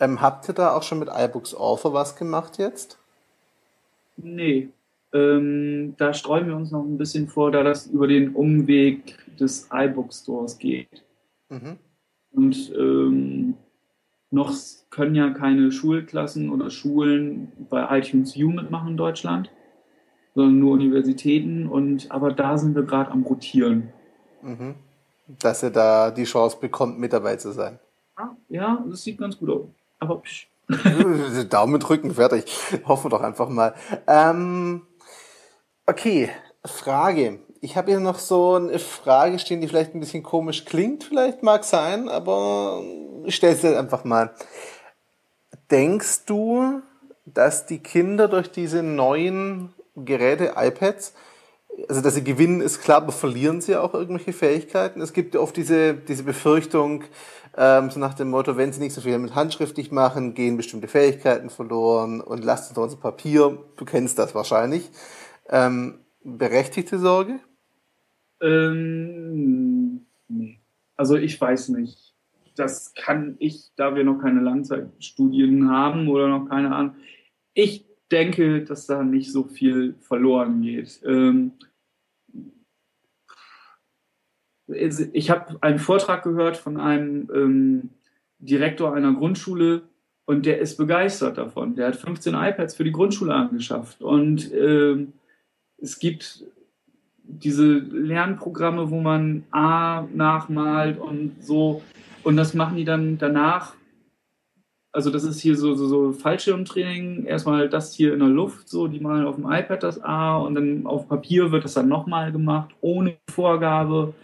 Ähm, 0.00 0.20
habt 0.20 0.48
ihr 0.48 0.54
da 0.54 0.74
auch 0.74 0.82
schon 0.82 0.98
mit 0.98 1.08
iBooks 1.12 1.54
Author 1.54 1.92
was 1.92 2.16
gemacht 2.16 2.58
jetzt? 2.58 2.98
Nee. 4.16 4.70
Ähm, 5.12 5.94
da 5.98 6.12
streuen 6.12 6.46
wir 6.46 6.56
uns 6.56 6.72
noch 6.72 6.82
ein 6.82 6.98
bisschen 6.98 7.28
vor, 7.28 7.52
da 7.52 7.62
das 7.62 7.86
über 7.86 8.08
den 8.08 8.34
Umweg 8.34 9.16
des 9.38 9.68
iBook 9.72 10.12
Stores 10.12 10.58
geht. 10.58 11.04
Mhm. 11.50 11.78
Und 12.32 12.72
ähm, 12.76 13.54
noch 14.30 14.52
können 14.90 15.14
ja 15.14 15.30
keine 15.30 15.70
Schulklassen 15.70 16.50
oder 16.50 16.70
Schulen 16.70 17.52
bei 17.70 17.98
iTunes 17.98 18.34
U 18.36 18.50
mitmachen 18.50 18.90
in 18.90 18.96
Deutschland, 18.96 19.50
sondern 20.34 20.58
nur 20.58 20.72
Universitäten. 20.72 21.68
Und 21.68 22.10
aber 22.10 22.32
da 22.32 22.58
sind 22.58 22.74
wir 22.74 22.82
gerade 22.82 23.10
am 23.10 23.22
rotieren. 23.22 23.92
Mhm. 24.42 24.74
Dass 25.40 25.62
ihr 25.62 25.70
da 25.70 26.10
die 26.10 26.24
Chance 26.24 26.58
bekommt, 26.60 26.98
mit 26.98 27.12
dabei 27.12 27.36
zu 27.36 27.52
sein. 27.52 27.78
Ja, 28.48 28.84
das 28.88 29.02
sieht 29.02 29.18
ganz 29.18 29.38
gut 29.38 29.50
aus. 29.50 29.66
Aber 29.98 30.18
psch. 30.18 30.48
Daumen 31.50 31.80
drücken, 31.80 32.14
fertig. 32.14 32.44
Hoffen 32.86 33.06
wir 33.06 33.10
doch 33.10 33.22
einfach 33.22 33.48
mal. 33.48 33.74
Ähm, 34.06 34.82
okay, 35.86 36.30
Frage. 36.64 37.40
Ich 37.60 37.76
habe 37.76 37.90
hier 37.90 38.00
noch 38.00 38.18
so 38.18 38.54
eine 38.54 38.78
Frage 38.78 39.38
stehen, 39.38 39.60
die 39.60 39.68
vielleicht 39.68 39.94
ein 39.94 40.00
bisschen 40.00 40.22
komisch 40.22 40.66
klingt, 40.66 41.04
vielleicht 41.04 41.42
mag 41.42 41.64
sein, 41.64 42.10
aber 42.10 42.82
ich 43.24 43.36
stelle 43.36 43.56
sie 43.56 43.76
einfach 43.76 44.04
mal. 44.04 44.34
Denkst 45.70 46.26
du, 46.26 46.82
dass 47.24 47.64
die 47.64 47.78
Kinder 47.78 48.28
durch 48.28 48.50
diese 48.50 48.82
neuen 48.82 49.72
Geräte, 49.96 50.54
iPads, 50.56 51.14
also 51.88 52.00
dass 52.00 52.14
sie 52.14 52.24
gewinnen, 52.24 52.60
ist 52.60 52.82
klar, 52.82 52.98
aber 52.98 53.12
verlieren 53.12 53.60
sie 53.60 53.76
auch 53.76 53.94
irgendwelche 53.94 54.32
Fähigkeiten? 54.32 55.00
Es 55.00 55.12
gibt 55.12 55.34
ja 55.34 55.40
oft 55.40 55.56
diese, 55.56 55.94
diese 55.94 56.22
Befürchtung, 56.22 57.04
ähm, 57.56 57.90
so 57.90 58.00
nach 58.00 58.14
dem 58.14 58.30
Motto, 58.30 58.56
wenn 58.56 58.72
sie 58.72 58.80
nicht 58.80 58.94
so 58.94 59.00
viel 59.00 59.18
mit 59.18 59.34
handschriftlich 59.34 59.92
machen, 59.92 60.34
gehen 60.34 60.56
bestimmte 60.56 60.88
Fähigkeiten 60.88 61.50
verloren 61.50 62.20
und 62.20 62.44
lasst 62.44 62.70
uns 62.70 62.78
unser 62.78 62.96
Papier. 62.96 63.58
Du 63.76 63.84
kennst 63.84 64.18
das 64.18 64.34
wahrscheinlich. 64.34 64.90
Ähm, 65.48 66.00
berechtigte 66.22 66.98
Sorge? 66.98 67.38
Ähm, 68.40 70.06
nee. 70.28 70.60
Also 70.96 71.16
ich 71.16 71.40
weiß 71.40 71.70
nicht. 71.70 72.14
Das 72.56 72.94
kann 72.94 73.36
ich, 73.40 73.72
da 73.76 73.96
wir 73.96 74.04
noch 74.04 74.20
keine 74.20 74.40
Langzeitstudien 74.40 75.70
haben 75.70 76.08
oder 76.08 76.28
noch 76.28 76.48
keine 76.48 76.74
Ahnung. 76.74 76.94
Ich 77.52 77.84
denke, 78.10 78.64
dass 78.64 78.86
da 78.86 79.02
nicht 79.02 79.32
so 79.32 79.44
viel 79.44 79.94
verloren 80.00 80.62
geht. 80.62 81.00
Ähm, 81.04 81.52
ich 84.66 85.30
habe 85.30 85.56
einen 85.62 85.78
Vortrag 85.78 86.22
gehört 86.22 86.56
von 86.56 86.80
einem 86.80 87.28
ähm, 87.34 87.90
Direktor 88.38 88.94
einer 88.94 89.12
Grundschule 89.12 89.82
und 90.26 90.46
der 90.46 90.58
ist 90.58 90.76
begeistert 90.76 91.38
davon. 91.38 91.76
Der 91.76 91.88
hat 91.88 91.96
15 91.96 92.34
iPads 92.34 92.74
für 92.74 92.84
die 92.84 92.92
Grundschule 92.92 93.34
angeschafft 93.34 94.00
und 94.00 94.52
ähm, 94.52 95.12
es 95.78 95.98
gibt 95.98 96.44
diese 97.26 97.64
Lernprogramme, 97.64 98.90
wo 98.90 99.00
man 99.00 99.44
A 99.50 100.06
nachmalt 100.14 100.98
und 100.98 101.42
so 101.42 101.82
und 102.22 102.36
das 102.36 102.54
machen 102.54 102.76
die 102.76 102.84
dann 102.84 103.18
danach. 103.18 103.74
Also 104.94 105.10
das 105.10 105.24
ist 105.24 105.40
hier 105.40 105.56
so, 105.56 105.74
so, 105.74 105.86
so 105.86 106.12
Fallschirmtraining. 106.12 107.24
Erstmal 107.26 107.68
das 107.68 107.92
hier 107.92 108.14
in 108.14 108.20
der 108.20 108.28
Luft, 108.28 108.68
so 108.68 108.86
die 108.86 109.00
malen 109.00 109.26
auf 109.26 109.34
dem 109.34 109.50
iPad 109.50 109.82
das 109.82 110.02
A 110.02 110.38
und 110.38 110.54
dann 110.54 110.86
auf 110.86 111.08
Papier 111.08 111.52
wird 111.52 111.64
das 111.64 111.74
dann 111.74 111.88
nochmal 111.88 112.32
gemacht, 112.32 112.70
ohne 112.80 113.16
Vorgabe 113.28 114.14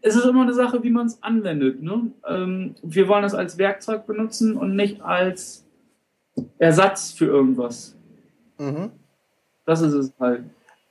es 0.00 0.16
ist 0.16 0.24
immer 0.24 0.42
eine 0.42 0.54
Sache, 0.54 0.82
wie 0.82 0.90
man 0.90 1.06
es 1.06 1.22
anwendet. 1.22 1.82
Ne? 1.82 2.12
Ähm, 2.26 2.74
wir 2.82 3.08
wollen 3.08 3.24
es 3.24 3.34
als 3.34 3.58
Werkzeug 3.58 4.06
benutzen 4.06 4.56
und 4.56 4.76
nicht 4.76 5.02
als 5.02 5.64
Ersatz 6.58 7.12
für 7.12 7.26
irgendwas. 7.26 7.96
Mhm. 8.58 8.92
Das 9.66 9.80
ist 9.80 9.94
es 9.94 10.12
halt. 10.18 10.44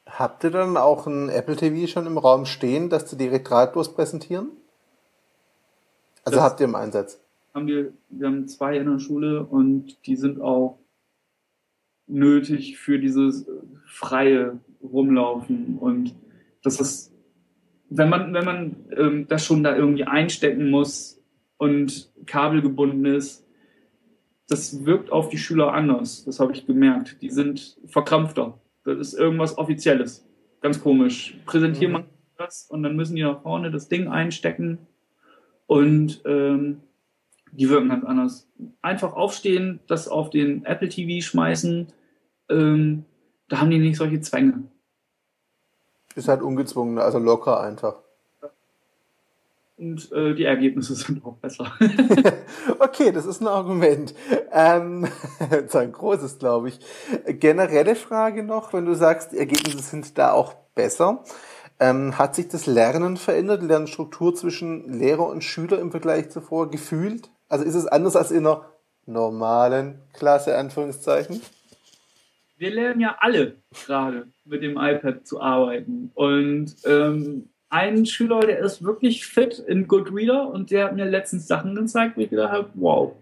Habt 0.05 0.43
ihr 0.43 0.51
dann 0.51 0.77
auch 0.77 1.07
ein 1.07 1.29
Apple 1.29 1.55
TV 1.55 1.87
schon 1.87 2.05
im 2.05 2.17
Raum 2.17 2.45
stehen, 2.45 2.89
das 2.89 3.09
sie 3.09 3.17
direkt 3.17 3.49
drahtlos 3.49 3.93
präsentieren? 3.93 4.49
Also 6.23 6.37
das 6.37 6.45
habt 6.45 6.59
ihr 6.59 6.65
im 6.65 6.75
Einsatz? 6.75 7.19
Haben 7.57 7.67
wir, 7.67 7.93
wir 8.09 8.27
haben 8.27 8.47
zwei 8.47 8.77
in 8.77 8.89
der 8.89 8.99
Schule 8.99 9.43
und 9.43 10.05
die 10.05 10.15
sind 10.15 10.39
auch 10.39 10.79
nötig 12.05 12.77
für 12.77 12.99
dieses 12.99 13.47
freie 13.85 14.59
Rumlaufen 14.81 15.77
und 15.77 16.15
das 16.63 16.79
ist 16.79 17.13
wenn 17.89 18.09
man, 18.09 18.33
wenn 18.33 18.45
man 18.45 18.75
ähm, 18.97 19.27
das 19.29 19.45
schon 19.45 19.63
da 19.63 19.73
irgendwie 19.75 20.03
einstecken 20.03 20.69
muss, 20.69 21.17
und 21.57 22.11
kabelgebunden 22.25 23.05
ist, 23.05 23.45
das 24.47 24.85
wirkt 24.85 25.11
auf 25.11 25.29
die 25.29 25.37
Schüler 25.37 25.73
anders. 25.73 26.23
Das 26.23 26.39
habe 26.39 26.53
ich 26.53 26.65
gemerkt. 26.65 27.21
Die 27.21 27.29
sind 27.29 27.77
verkrampfter. 27.85 28.59
Das 28.85 28.97
ist 28.99 29.13
irgendwas 29.13 29.57
Offizielles. 29.57 30.25
Ganz 30.61 30.81
komisch. 30.81 31.37
Präsentieren 31.45 31.93
mhm. 31.93 32.05
das 32.37 32.67
und 32.69 32.83
dann 32.83 32.95
müssen 32.95 33.15
die 33.15 33.23
nach 33.23 33.41
vorne 33.41 33.71
das 33.71 33.89
Ding 33.89 34.07
einstecken 34.07 34.77
und 35.65 36.21
ähm, 36.25 36.81
die 37.57 37.69
wirken 37.69 37.89
ganz 37.89 38.05
anders. 38.05 38.47
Einfach 38.81 39.13
aufstehen, 39.13 39.79
das 39.87 40.07
auf 40.07 40.29
den 40.29 40.63
Apple 40.65 40.89
TV 40.89 41.25
schmeißen, 41.25 41.87
ähm, 42.49 43.05
da 43.49 43.59
haben 43.59 43.69
die 43.69 43.79
nicht 43.79 43.97
solche 43.97 44.21
Zwänge. 44.21 44.63
Ist 46.15 46.27
halt 46.27 46.41
ungezwungen, 46.41 46.99
also 46.99 47.19
locker 47.19 47.59
einfach. 47.59 48.01
Und 49.77 50.11
äh, 50.11 50.33
die 50.33 50.45
Ergebnisse 50.45 50.95
sind 50.95 51.25
auch 51.25 51.37
besser. 51.37 51.71
okay, 52.79 53.11
das 53.11 53.25
ist 53.25 53.41
ein 53.41 53.47
Argument. 53.47 54.13
Ähm, 54.51 55.07
das 55.49 55.63
ist 55.63 55.75
ein 55.75 55.91
großes, 55.91 56.39
glaube 56.39 56.69
ich. 56.69 56.79
Generelle 57.25 57.95
Frage 57.95 58.43
noch, 58.43 58.73
wenn 58.73 58.85
du 58.85 58.95
sagst, 58.95 59.31
die 59.31 59.37
Ergebnisse 59.37 59.79
sind 59.79 60.17
da 60.17 60.31
auch 60.31 60.53
besser. 60.75 61.23
Ähm, 61.79 62.17
hat 62.17 62.35
sich 62.35 62.47
das 62.47 62.65
Lernen 62.65 63.17
verändert, 63.17 63.61
die 63.61 63.67
Lernstruktur 63.67 64.33
zwischen 64.33 64.91
Lehrer 64.91 65.27
und 65.27 65.43
Schüler 65.43 65.79
im 65.79 65.91
Vergleich 65.91 66.29
zuvor 66.31 66.71
gefühlt? 66.71 67.29
Also 67.49 67.65
ist 67.65 67.75
es 67.75 67.87
anders 67.87 68.15
als 68.15 68.31
in 68.31 68.45
einer 68.45 68.65
normalen 69.05 69.99
Klasse, 70.13 70.57
Anführungszeichen? 70.57 71.41
Wir 72.57 72.71
lernen 72.71 72.99
ja 72.99 73.15
alle 73.19 73.55
gerade 73.85 74.27
mit 74.45 74.63
dem 74.63 74.77
iPad 74.77 75.25
zu 75.25 75.41
arbeiten. 75.41 76.11
Und 76.15 76.75
ähm, 76.85 77.49
ein 77.69 78.05
Schüler, 78.05 78.39
der 78.39 78.59
ist 78.59 78.83
wirklich 78.83 79.25
fit 79.25 79.59
in 79.59 79.87
Goodreader 79.87 80.49
und 80.49 80.71
der 80.71 80.85
hat 80.85 80.95
mir 80.95 81.05
letztens 81.05 81.47
Sachen 81.47 81.75
gezeigt, 81.75 82.17
wo 82.17 82.21
ich 82.21 82.29
gedacht 82.29 82.51
habe, 82.51 82.69
wow, 82.75 83.13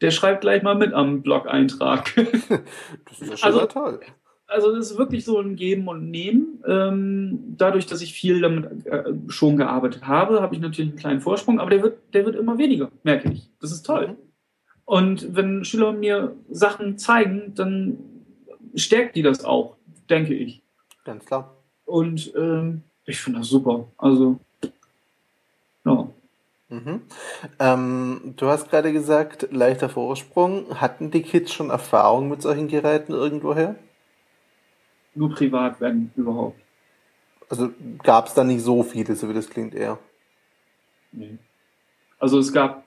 der 0.00 0.10
schreibt 0.10 0.42
gleich 0.42 0.62
mal 0.62 0.74
mit 0.74 0.92
am 0.92 1.22
Blog-Eintrag. 1.22 2.12
das 3.08 3.20
ist 3.20 3.30
ja 3.30 3.36
schon 3.36 3.52
also, 3.54 3.66
toll 3.66 4.00
also 4.52 4.74
das 4.74 4.90
ist 4.90 4.98
wirklich 4.98 5.24
so 5.24 5.38
ein 5.38 5.56
Geben 5.56 5.88
und 5.88 6.10
Nehmen. 6.10 6.62
Ähm, 6.66 7.54
dadurch, 7.56 7.86
dass 7.86 8.02
ich 8.02 8.12
viel 8.12 8.40
damit 8.40 8.86
äh, 8.86 9.12
schon 9.28 9.56
gearbeitet 9.56 10.06
habe, 10.06 10.40
habe 10.40 10.54
ich 10.54 10.60
natürlich 10.60 10.90
einen 10.90 10.98
kleinen 10.98 11.20
Vorsprung, 11.20 11.60
aber 11.60 11.70
der 11.70 11.82
wird, 11.82 11.98
der 12.12 12.24
wird 12.26 12.36
immer 12.36 12.58
weniger, 12.58 12.90
merke 13.02 13.30
ich. 13.30 13.48
Das 13.60 13.72
ist 13.72 13.84
toll. 13.84 14.08
Mhm. 14.08 14.16
Und 14.84 15.36
wenn 15.36 15.64
Schüler 15.64 15.92
mir 15.92 16.36
Sachen 16.50 16.98
zeigen, 16.98 17.54
dann 17.54 17.98
stärkt 18.74 19.16
die 19.16 19.22
das 19.22 19.44
auch, 19.44 19.76
denke 20.10 20.34
ich. 20.34 20.62
Ganz 21.04 21.24
klar. 21.24 21.56
Und 21.84 22.32
ähm, 22.36 22.82
ich 23.04 23.20
finde 23.20 23.40
das 23.40 23.48
super. 23.48 23.88
Also, 23.96 24.38
ja. 25.84 26.08
Mhm. 26.68 27.02
Ähm, 27.58 28.34
du 28.36 28.46
hast 28.46 28.70
gerade 28.70 28.92
gesagt, 28.92 29.48
leichter 29.50 29.88
Vorsprung. 29.88 30.80
Hatten 30.80 31.10
die 31.10 31.22
Kids 31.22 31.52
schon 31.52 31.70
Erfahrung 31.70 32.28
mit 32.28 32.42
solchen 32.42 32.68
Geräten 32.68 33.12
irgendwoher? 33.12 33.76
Nur 35.14 35.30
privat, 35.30 35.80
wenn 35.80 36.10
überhaupt. 36.16 36.60
Also 37.48 37.70
gab 38.02 38.28
es 38.28 38.34
da 38.34 38.44
nicht 38.44 38.62
so 38.62 38.82
viele, 38.82 39.14
so 39.14 39.28
wie 39.28 39.34
das 39.34 39.48
klingt 39.48 39.74
eher. 39.74 39.98
Nee. 41.12 41.38
Also 42.18 42.38
es 42.38 42.52
gab 42.52 42.84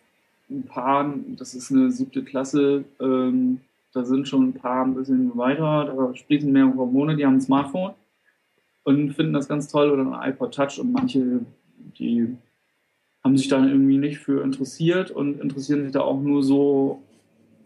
ein 0.50 0.64
paar, 0.64 1.14
das 1.38 1.54
ist 1.54 1.72
eine 1.72 1.92
siebte 1.92 2.24
Klasse, 2.24 2.86
ähm, 3.00 3.62
da 3.94 4.04
sind 4.04 4.28
schon 4.28 4.50
ein 4.50 4.54
paar 4.54 4.86
ein 4.86 4.96
bisschen 4.96 5.36
weiter, 5.38 5.86
da 5.86 6.16
sprießen 6.16 6.52
mehr 6.52 6.74
Hormone, 6.76 7.16
die 7.16 7.26
haben 7.26 7.36
ein 7.36 7.42
Smartphone 7.42 7.94
und 8.84 9.14
finden 9.14 9.34
das 9.34 9.48
ganz 9.48 9.68
toll 9.68 9.90
oder 9.90 10.04
ein 10.04 10.32
iPod 10.32 10.54
Touch 10.54 10.80
und 10.80 10.92
manche, 10.92 11.42
die 11.98 12.36
haben 13.24 13.38
sich 13.38 13.48
dann 13.48 13.68
irgendwie 13.68 13.98
nicht 13.98 14.20
für 14.20 14.44
interessiert 14.44 15.12
und 15.12 15.42
interessieren 15.42 15.84
sich 15.84 15.92
da 15.92 16.02
auch 16.02 16.22
nur 16.22 16.44
so 16.44 17.02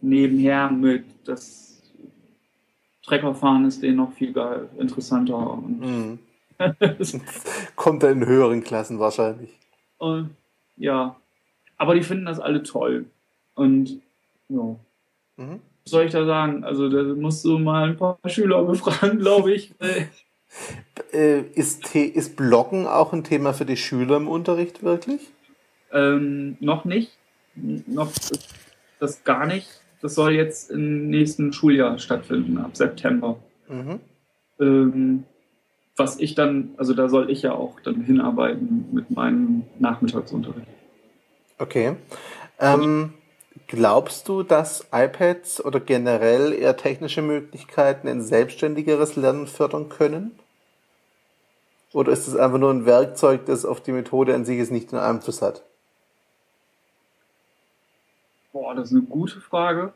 nebenher 0.00 0.70
mit, 0.70 1.04
das 1.24 1.69
Treckerfahren 3.10 3.66
ist 3.66 3.82
denen 3.82 3.96
noch 3.96 4.12
viel 4.12 4.32
geil, 4.32 4.68
interessanter. 4.78 5.56
Mhm. 5.56 6.20
Kommt 7.76 8.04
er 8.04 8.12
in 8.12 8.24
höheren 8.24 8.62
Klassen 8.62 9.00
wahrscheinlich. 9.00 9.50
Und, 9.98 10.30
ja, 10.76 11.16
aber 11.76 11.94
die 11.94 12.02
finden 12.02 12.26
das 12.26 12.38
alle 12.38 12.62
toll. 12.62 13.06
Und 13.54 14.00
ja. 14.48 14.76
Mhm. 15.36 15.60
Was 15.84 15.90
soll 15.90 16.04
ich 16.04 16.12
da 16.12 16.24
sagen? 16.24 16.62
Also 16.62 16.88
da 16.88 17.02
musst 17.14 17.44
du 17.44 17.58
mal 17.58 17.88
ein 17.88 17.96
paar 17.96 18.18
Schüler 18.26 18.62
befragen, 18.64 19.18
glaube 19.18 19.52
ich. 19.52 19.74
Äh, 21.12 21.42
ist, 21.54 21.94
ist 21.94 22.34
Bloggen 22.34 22.88
auch 22.88 23.12
ein 23.12 23.22
Thema 23.22 23.52
für 23.52 23.64
die 23.64 23.76
Schüler 23.76 24.16
im 24.16 24.26
Unterricht 24.26 24.82
wirklich? 24.82 25.20
Ähm, 25.92 26.56
noch 26.58 26.84
nicht. 26.84 27.12
Noch 27.54 28.10
das 28.98 29.22
gar 29.22 29.46
nicht 29.46 29.79
das 30.00 30.14
soll 30.14 30.32
jetzt 30.32 30.70
im 30.70 31.10
nächsten 31.10 31.52
Schuljahr 31.52 31.98
stattfinden, 31.98 32.58
ab 32.58 32.76
September. 32.76 33.36
Mhm. 33.68 34.00
Ähm, 34.58 35.24
was 35.96 36.18
ich 36.18 36.34
dann, 36.34 36.70
also 36.78 36.94
da 36.94 37.08
soll 37.08 37.30
ich 37.30 37.42
ja 37.42 37.52
auch 37.52 37.80
dann 37.80 38.00
hinarbeiten 38.02 38.86
mit 38.92 39.10
meinem 39.10 39.64
Nachmittagsunterricht. 39.78 40.66
Okay. 41.58 41.96
Ähm, 42.58 43.12
glaubst 43.66 44.28
du, 44.28 44.42
dass 44.42 44.86
iPads 44.92 45.62
oder 45.62 45.78
generell 45.78 46.54
eher 46.54 46.76
technische 46.76 47.20
Möglichkeiten 47.20 48.08
ein 48.08 48.22
selbstständigeres 48.22 49.16
Lernen 49.16 49.46
fördern 49.46 49.90
können? 49.90 50.32
Oder 51.92 52.12
ist 52.12 52.28
es 52.28 52.36
einfach 52.36 52.58
nur 52.58 52.72
ein 52.72 52.86
Werkzeug, 52.86 53.44
das 53.46 53.66
auf 53.66 53.82
die 53.82 53.92
Methode 53.92 54.34
an 54.34 54.44
sich 54.44 54.58
es 54.58 54.70
nicht 54.70 54.94
einen 54.94 55.02
Einfluss 55.02 55.42
hat? 55.42 55.64
Boah, 58.52 58.74
das 58.74 58.90
ist 58.90 58.96
eine 58.96 59.06
gute 59.06 59.40
Frage. 59.40 59.92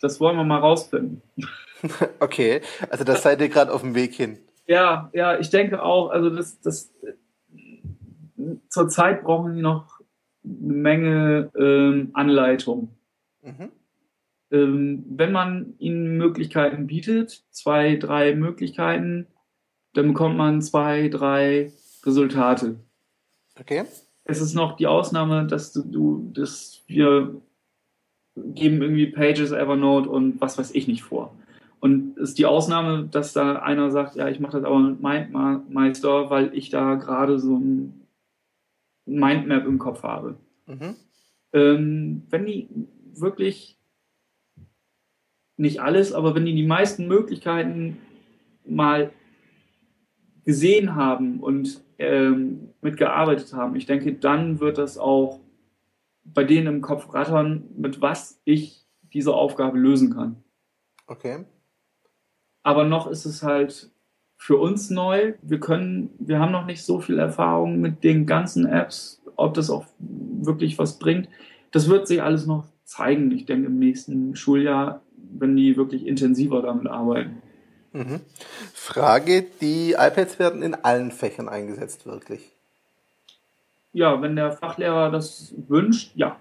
Das 0.00 0.20
wollen 0.20 0.36
wir 0.36 0.44
mal 0.44 0.58
rausfinden. 0.58 1.22
okay, 2.20 2.60
also 2.88 3.04
das 3.04 3.22
seid 3.22 3.40
ihr 3.40 3.48
gerade 3.48 3.72
auf 3.72 3.82
dem 3.82 3.94
Weg 3.94 4.14
hin. 4.14 4.38
Ja, 4.66 5.10
ja, 5.12 5.38
ich 5.38 5.50
denke 5.50 5.82
auch, 5.82 6.10
also 6.10 6.30
das, 6.30 6.60
das 6.60 6.92
zurzeit 8.68 9.22
brauchen 9.22 9.54
die 9.54 9.62
noch 9.62 10.00
eine 10.44 10.72
Menge 10.72 11.50
ähm, 11.58 12.10
Anleitung. 12.12 12.96
Mhm. 13.42 13.72
Ähm, 14.52 15.04
wenn 15.08 15.32
man 15.32 15.74
ihnen 15.78 16.16
Möglichkeiten 16.16 16.86
bietet, 16.86 17.44
zwei, 17.50 17.96
drei 17.96 18.34
Möglichkeiten, 18.34 19.26
dann 19.92 20.08
bekommt 20.08 20.36
man 20.36 20.62
zwei, 20.62 21.08
drei 21.08 21.72
Resultate. 22.04 22.76
Okay 23.58 23.84
es 24.30 24.40
ist 24.40 24.54
noch 24.54 24.76
die 24.76 24.86
Ausnahme, 24.86 25.46
dass 25.46 25.72
du, 25.72 25.82
du 25.82 26.30
dass 26.32 26.82
wir 26.86 27.40
geben 28.36 28.80
irgendwie 28.80 29.06
Pages, 29.06 29.52
Evernote 29.52 30.08
und 30.08 30.40
was 30.40 30.58
weiß 30.58 30.74
ich 30.74 30.88
nicht 30.88 31.02
vor. 31.02 31.34
Und 31.80 32.16
es 32.18 32.30
ist 32.30 32.38
die 32.38 32.46
Ausnahme, 32.46 33.08
dass 33.10 33.32
da 33.32 33.56
einer 33.56 33.90
sagt, 33.90 34.14
ja, 34.14 34.28
ich 34.28 34.38
mache 34.38 34.60
das 34.60 34.64
aber 34.64 34.78
mit 34.78 35.00
MindMeister, 35.02 36.30
weil 36.30 36.54
ich 36.54 36.68
da 36.68 36.96
gerade 36.96 37.38
so 37.38 37.56
ein 37.56 38.06
Mindmap 39.06 39.66
im 39.66 39.78
Kopf 39.78 40.02
habe. 40.02 40.36
Mhm. 40.66 40.94
Ähm, 41.52 42.22
wenn 42.28 42.46
die 42.46 42.68
wirklich 43.14 43.78
nicht 45.56 45.80
alles, 45.80 46.12
aber 46.12 46.34
wenn 46.34 46.46
die 46.46 46.54
die 46.54 46.66
meisten 46.66 47.08
Möglichkeiten 47.08 47.98
mal 48.64 49.10
gesehen 50.44 50.94
haben 50.94 51.40
und 51.40 51.82
ähm, 52.00 52.70
mitgearbeitet 52.80 53.52
haben. 53.52 53.76
Ich 53.76 53.86
denke, 53.86 54.14
dann 54.14 54.58
wird 54.58 54.78
das 54.78 54.98
auch 54.98 55.40
bei 56.24 56.44
denen 56.44 56.66
im 56.66 56.80
Kopf 56.80 57.12
rattern, 57.12 57.64
mit 57.76 58.00
was 58.00 58.40
ich 58.44 58.86
diese 59.12 59.34
Aufgabe 59.34 59.78
lösen 59.78 60.14
kann. 60.14 60.36
Okay. 61.06 61.44
Aber 62.62 62.84
noch 62.84 63.06
ist 63.06 63.24
es 63.24 63.42
halt 63.42 63.90
für 64.36 64.56
uns 64.56 64.90
neu. 64.90 65.34
Wir 65.42 65.60
können, 65.60 66.10
wir 66.18 66.38
haben 66.38 66.52
noch 66.52 66.66
nicht 66.66 66.84
so 66.84 67.00
viel 67.00 67.18
Erfahrung 67.18 67.80
mit 67.80 68.04
den 68.04 68.26
ganzen 68.26 68.66
Apps, 68.66 69.22
ob 69.36 69.54
das 69.54 69.70
auch 69.70 69.86
wirklich 69.98 70.78
was 70.78 70.98
bringt. 70.98 71.28
Das 71.72 71.88
wird 71.88 72.06
sich 72.06 72.22
alles 72.22 72.46
noch 72.46 72.66
zeigen. 72.84 73.30
Ich 73.32 73.44
denke 73.44 73.66
im 73.66 73.78
nächsten 73.78 74.34
Schuljahr, 74.36 75.02
wenn 75.16 75.56
die 75.56 75.76
wirklich 75.76 76.06
intensiver 76.06 76.62
damit 76.62 76.86
arbeiten. 76.86 77.42
Mhm. 77.92 78.20
Frage, 78.72 79.46
die 79.60 79.92
iPads 79.92 80.38
werden 80.38 80.62
in 80.62 80.74
allen 80.74 81.10
Fächern 81.10 81.48
eingesetzt, 81.48 82.06
wirklich? 82.06 82.52
Ja, 83.92 84.22
wenn 84.22 84.36
der 84.36 84.52
Fachlehrer 84.52 85.10
das 85.10 85.52
wünscht, 85.68 86.12
ja. 86.14 86.36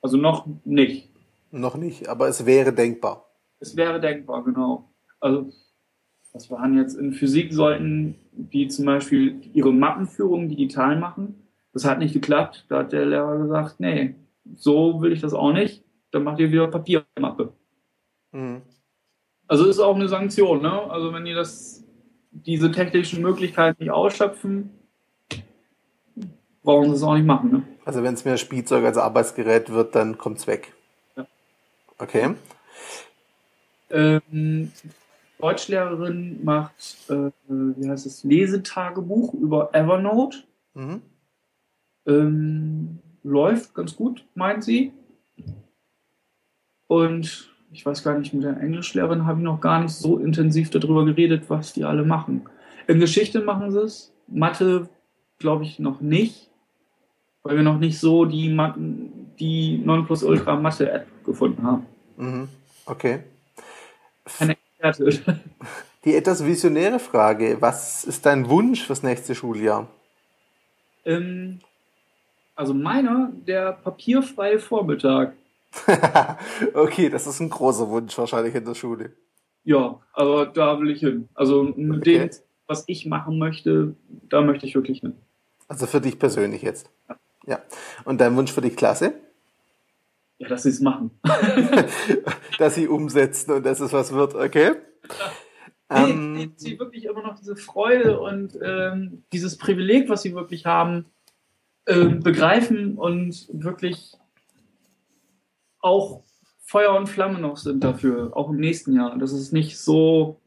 Also 0.00 0.16
noch 0.16 0.46
nicht. 0.64 1.08
Noch 1.50 1.76
nicht, 1.76 2.08
aber 2.08 2.28
es 2.28 2.46
wäre 2.46 2.72
denkbar. 2.72 3.26
Es 3.58 3.76
wäre 3.76 4.00
denkbar, 4.00 4.44
genau. 4.44 4.88
Also, 5.18 5.50
was 6.32 6.50
waren 6.50 6.76
jetzt 6.76 6.94
in 6.94 7.12
Physik, 7.12 7.52
sollten 7.52 8.14
die 8.32 8.68
zum 8.68 8.84
Beispiel 8.84 9.40
ihre 9.54 9.72
Mappenführung 9.72 10.48
digital 10.48 10.96
machen. 10.98 11.42
Das 11.72 11.84
hat 11.84 11.98
nicht 11.98 12.12
geklappt. 12.12 12.66
Da 12.68 12.80
hat 12.80 12.92
der 12.92 13.06
Lehrer 13.06 13.38
gesagt, 13.38 13.80
nee, 13.80 14.14
so 14.54 15.00
will 15.00 15.12
ich 15.12 15.20
das 15.20 15.34
auch 15.34 15.52
nicht. 15.52 15.82
Dann 16.10 16.24
macht 16.24 16.38
ihr 16.38 16.52
wieder 16.52 16.68
Papiermappe. 16.68 17.52
Mhm. 18.32 18.62
Also 19.48 19.66
ist 19.66 19.78
auch 19.78 19.94
eine 19.94 20.08
Sanktion, 20.08 20.62
ne? 20.62 20.90
Also 20.90 21.12
wenn 21.12 21.24
die 21.24 21.34
das, 21.34 21.84
diese 22.30 22.70
technischen 22.72 23.22
Möglichkeiten 23.22 23.82
nicht 23.82 23.92
ausschöpfen, 23.92 24.70
brauchen 26.62 26.90
sie 26.90 26.96
es 26.96 27.02
auch 27.02 27.14
nicht 27.14 27.26
machen, 27.26 27.52
ne? 27.52 27.62
Also 27.84 28.02
wenn 28.02 28.14
es 28.14 28.24
mehr 28.24 28.36
Spielzeug 28.36 28.84
als 28.84 28.98
Arbeitsgerät 28.98 29.70
wird, 29.70 29.94
dann 29.94 30.18
kommt 30.18 30.38
es 30.38 30.46
weg. 30.46 30.74
Ja. 31.16 31.26
Okay. 31.98 32.34
Ähm, 33.90 34.72
Deutschlehrerin 35.38 36.42
macht, 36.44 36.96
äh, 37.08 37.30
wie 37.48 37.88
heißt 37.88 38.06
es, 38.06 38.24
Lesetagebuch 38.24 39.34
über 39.34 39.74
Evernote. 39.74 40.38
Mhm. 40.74 41.02
Ähm, 42.06 42.98
läuft 43.22 43.74
ganz 43.74 43.94
gut, 43.94 44.24
meint 44.34 44.64
sie. 44.64 44.92
Und 46.88 47.55
ich 47.76 47.84
weiß 47.84 48.02
gar 48.02 48.18
nicht, 48.18 48.32
mit 48.32 48.42
der 48.42 48.58
Englischlehrerin 48.58 49.26
habe 49.26 49.38
ich 49.38 49.44
noch 49.44 49.60
gar 49.60 49.82
nicht 49.82 49.92
so 49.92 50.16
intensiv 50.16 50.70
darüber 50.70 51.04
geredet, 51.04 51.44
was 51.48 51.74
die 51.74 51.84
alle 51.84 52.04
machen. 52.04 52.46
In 52.86 53.00
Geschichte 53.00 53.42
machen 53.42 53.70
sie 53.70 53.82
es, 53.82 54.14
Mathe 54.26 54.88
glaube 55.38 55.64
ich 55.64 55.78
noch 55.78 56.00
nicht, 56.00 56.48
weil 57.42 57.56
wir 57.56 57.62
noch 57.62 57.78
nicht 57.78 58.00
so 58.00 58.24
die, 58.24 58.56
die 59.38 59.76
Nonplusultra 59.76 60.56
Mathe-App 60.56 61.06
gefunden 61.26 61.62
haben. 61.62 61.86
Mhm. 62.16 62.48
Okay. 62.86 63.24
Keine 64.38 64.56
Experte. 64.80 65.40
Die 66.04 66.14
etwas 66.14 66.46
visionäre 66.46 67.00
Frage, 67.00 67.56
was 67.58 68.04
ist 68.04 68.24
dein 68.26 68.48
Wunsch 68.48 68.86
fürs 68.86 69.02
nächste 69.02 69.34
Schuljahr? 69.34 69.88
Ähm, 71.04 71.58
also 72.54 72.74
meiner, 72.74 73.32
der 73.44 73.72
papierfreie 73.72 74.60
Vormittag. 74.60 75.32
okay, 76.74 77.08
das 77.08 77.26
ist 77.26 77.40
ein 77.40 77.50
großer 77.50 77.88
Wunsch 77.88 78.16
wahrscheinlich 78.18 78.54
in 78.54 78.64
der 78.64 78.74
Schule. 78.74 79.12
Ja, 79.64 80.00
aber 80.12 80.46
da 80.46 80.78
will 80.80 80.90
ich 80.90 81.00
hin. 81.00 81.28
Also 81.34 81.62
mit 81.64 81.98
Okay. 82.02 82.18
dem, 82.28 82.30
was 82.66 82.84
ich 82.86 83.06
machen 83.06 83.38
möchte, 83.38 83.94
da 84.28 84.40
möchte 84.42 84.66
ich 84.66 84.74
wirklich 84.74 85.00
hin. 85.00 85.14
Also 85.68 85.86
für 85.86 86.00
dich 86.00 86.18
persönlich 86.18 86.62
jetzt. 86.62 86.88
Ja. 87.46 87.60
Und 88.04 88.20
dein 88.20 88.36
Wunsch 88.36 88.52
für 88.52 88.60
die 88.60 88.70
Klasse? 88.70 89.14
Ja, 90.38 90.48
dass 90.48 90.64
sie 90.64 90.68
es 90.68 90.80
machen. 90.80 91.10
Dass 92.58 92.74
sie 92.74 92.88
umsetzen 92.88 93.52
und 93.52 93.64
dass 93.66 93.80
es 93.80 93.92
was 93.92 94.12
wird, 94.12 94.34
okay? 94.34 94.72
Nee, 95.88 96.10
Ähm, 96.10 96.32
nee, 96.32 96.50
sie 96.56 96.78
wirklich 96.80 97.04
immer 97.04 97.22
noch 97.22 97.38
diese 97.38 97.54
Freude 97.54 98.18
und 98.18 98.58
ähm, 98.60 99.22
dieses 99.32 99.56
Privileg, 99.56 100.08
was 100.08 100.22
sie 100.22 100.34
wirklich 100.34 100.66
haben, 100.66 101.06
ähm, 101.86 102.24
begreifen 102.24 102.98
und 102.98 103.46
wirklich 103.52 104.16
auch 105.86 106.24
Feuer 106.64 106.94
und 106.96 107.06
Flamme 107.06 107.38
noch 107.38 107.56
sind 107.56 107.84
dafür, 107.84 108.36
auch 108.36 108.50
im 108.50 108.56
nächsten 108.56 108.92
Jahr, 108.92 109.16
dass 109.16 109.32
es 109.32 109.52
nicht 109.52 109.78
so 109.78 110.40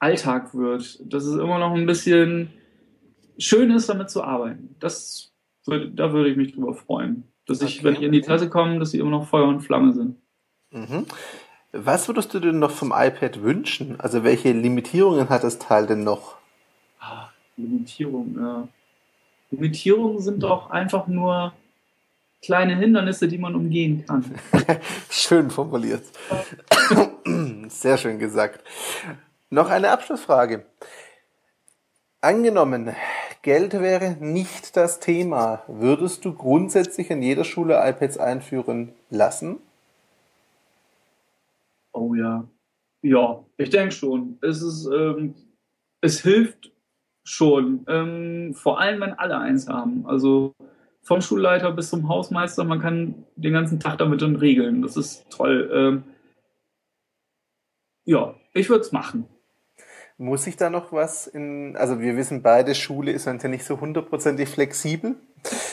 Alltag 0.00 0.54
wird, 0.54 1.00
dass 1.12 1.24
es 1.24 1.34
immer 1.36 1.58
noch 1.58 1.72
ein 1.74 1.86
bisschen 1.86 2.50
schön 3.38 3.70
ist, 3.70 3.88
damit 3.88 4.10
zu 4.10 4.22
arbeiten. 4.24 4.74
Das 4.80 5.32
würde, 5.66 5.90
da 5.90 6.12
würde 6.12 6.30
ich 6.30 6.36
mich 6.36 6.52
drüber 6.54 6.74
freuen, 6.74 7.24
dass 7.46 7.62
ich, 7.62 7.78
Okay. 7.78 7.84
wenn 7.84 7.94
ich 7.94 8.02
in 8.02 8.12
die 8.12 8.22
Klasse 8.22 8.48
komme, 8.50 8.78
dass 8.78 8.90
sie 8.90 8.98
immer 8.98 9.10
noch 9.10 9.28
Feuer 9.28 9.46
und 9.46 9.60
Flamme 9.60 9.92
sind. 9.92 10.16
Mhm. 10.72 11.06
Was 11.72 12.08
würdest 12.08 12.34
du 12.34 12.40
denn 12.40 12.58
noch 12.58 12.72
vom 12.72 12.92
iPad 12.94 13.42
wünschen? 13.42 14.00
Also 14.00 14.24
welche 14.24 14.52
Limitierungen 14.52 15.28
hat 15.28 15.44
das 15.44 15.58
Teil 15.60 15.86
denn 15.86 16.02
noch? 16.02 16.38
Ah, 16.98 17.28
Limitierung, 17.56 18.36
ja. 18.36 18.68
Limitierungen 19.52 20.20
sind 20.20 20.42
doch 20.42 20.70
einfach 20.70 21.06
nur 21.06 21.52
kleine 22.42 22.76
Hindernisse, 22.76 23.28
die 23.28 23.38
man 23.38 23.54
umgehen 23.54 24.04
kann. 24.06 24.24
Schön 25.10 25.50
formuliert. 25.50 26.04
Sehr 27.68 27.98
schön 27.98 28.18
gesagt. 28.18 28.64
Noch 29.50 29.68
eine 29.70 29.90
Abschlussfrage. 29.90 30.64
Angenommen, 32.20 32.94
Geld 33.42 33.72
wäre 33.72 34.16
nicht 34.20 34.76
das 34.76 35.00
Thema, 35.00 35.62
würdest 35.66 36.24
du 36.24 36.34
grundsätzlich 36.34 37.10
an 37.10 37.22
jeder 37.22 37.44
Schule 37.44 37.80
iPads 37.82 38.18
einführen 38.18 38.92
lassen? 39.08 39.58
Oh 41.92 42.14
ja. 42.14 42.46
Ja, 43.02 43.42
ich 43.56 43.70
denke 43.70 43.92
schon. 43.92 44.38
Es 44.42 44.60
ist, 44.60 44.86
ähm, 44.86 45.34
es 46.02 46.20
hilft 46.20 46.70
schon. 47.24 47.84
Ähm, 47.88 48.52
vor 48.54 48.78
allem, 48.78 49.00
wenn 49.00 49.14
alle 49.14 49.38
eins 49.38 49.68
haben. 49.68 50.04
Also 50.06 50.54
vom 51.02 51.20
Schulleiter 51.20 51.72
bis 51.72 51.90
zum 51.90 52.08
Hausmeister, 52.08 52.64
man 52.64 52.80
kann 52.80 53.26
den 53.36 53.52
ganzen 53.52 53.80
Tag 53.80 53.98
damit 53.98 54.22
dann 54.22 54.36
regeln. 54.36 54.82
Das 54.82 54.96
ist 54.96 55.28
toll. 55.30 55.70
Ähm, 55.72 56.04
ja, 58.04 58.34
ich 58.54 58.68
würde 58.68 58.82
es 58.82 58.92
machen. 58.92 59.26
Muss 60.18 60.46
ich 60.46 60.56
da 60.56 60.68
noch 60.68 60.92
was 60.92 61.26
in, 61.26 61.76
also 61.76 62.00
wir 62.00 62.16
wissen 62.16 62.42
beide, 62.42 62.74
Schule 62.74 63.10
ist 63.10 63.24
ja 63.24 63.32
nicht 63.32 63.64
so 63.64 63.80
hundertprozentig 63.80 64.48
flexibel. 64.50 65.16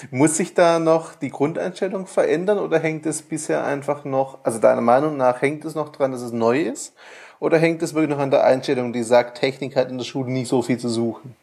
Muss 0.10 0.38
sich 0.38 0.54
da 0.54 0.80
noch 0.80 1.16
die 1.16 1.30
Grundeinstellung 1.30 2.08
verändern 2.08 2.58
oder 2.58 2.80
hängt 2.80 3.06
es 3.06 3.22
bisher 3.22 3.66
einfach 3.66 4.06
noch, 4.06 4.40
also 4.46 4.60
deiner 4.60 4.80
Meinung 4.80 5.18
nach 5.18 5.42
hängt 5.42 5.66
es 5.66 5.76
noch 5.76 5.90
dran, 5.90 6.13
dass 6.13 6.22
es 6.22 6.32
neu 6.32 6.62
ist? 6.62 6.96
Oder 7.40 7.58
hängt 7.58 7.82
es 7.82 7.94
wirklich 7.94 8.10
noch 8.10 8.20
an 8.20 8.32
der 8.32 8.46
Einstellung, 8.46 8.94
die 8.94 9.04
sagt, 9.04 9.38
Technik 9.38 9.76
hat 9.76 9.90
in 9.90 9.98
der 9.98 10.06
Schule 10.06 10.32
nicht 10.32 10.48
so 10.48 10.62
viel 10.62 10.78
zu 10.78 10.88
suchen? 10.88 11.36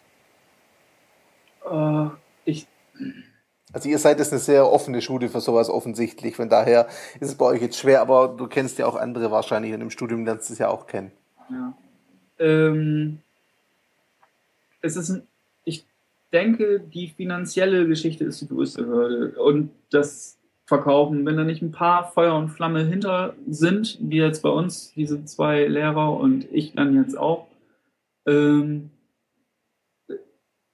Äh, 1.70 2.06
ich, 2.44 2.66
Also 3.74 3.88
ihr 3.88 3.98
seid 3.98 4.20
jetzt 4.20 4.32
eine 4.32 4.40
sehr 4.40 4.70
offene 4.70 5.02
Schule 5.02 5.28
für 5.28 5.40
sowas 5.40 5.68
offensichtlich, 5.68 6.36
von 6.36 6.48
daher 6.48 6.86
ist 7.18 7.28
es 7.28 7.34
bei 7.34 7.44
euch 7.46 7.60
jetzt 7.60 7.76
schwer, 7.76 8.00
aber 8.00 8.28
du 8.28 8.46
kennst 8.46 8.78
ja 8.78 8.86
auch 8.86 8.94
andere 8.94 9.32
wahrscheinlich 9.32 9.74
und 9.74 9.80
im 9.80 9.90
Studium 9.90 10.24
lernst 10.24 10.48
du 10.48 10.52
es 10.52 10.60
ja 10.60 10.68
auch 10.68 10.86
kennen. 10.86 11.10
Ja. 11.50 11.76
Ähm, 12.38 13.18
es 14.80 14.96
ist, 14.96 15.22
ich 15.64 15.84
denke, 16.32 16.80
die 16.80 17.08
finanzielle 17.08 17.86
Geschichte 17.88 18.24
ist 18.24 18.40
die 18.40 18.48
größte 18.48 18.86
Hürde. 18.86 19.42
Und 19.42 19.70
das 19.90 20.38
Verkaufen, 20.66 21.26
wenn 21.26 21.36
da 21.36 21.44
nicht 21.44 21.62
ein 21.62 21.72
paar 21.72 22.12
Feuer 22.12 22.36
und 22.36 22.50
Flamme 22.50 22.84
hinter 22.84 23.34
sind, 23.48 23.98
wie 24.00 24.18
jetzt 24.18 24.42
bei 24.42 24.48
uns, 24.48 24.92
diese 24.94 25.24
zwei 25.24 25.66
Lehrer 25.66 26.12
und 26.12 26.46
ich 26.52 26.74
dann 26.74 26.96
jetzt 26.96 27.18
auch, 27.18 27.48
ähm, 28.26 28.90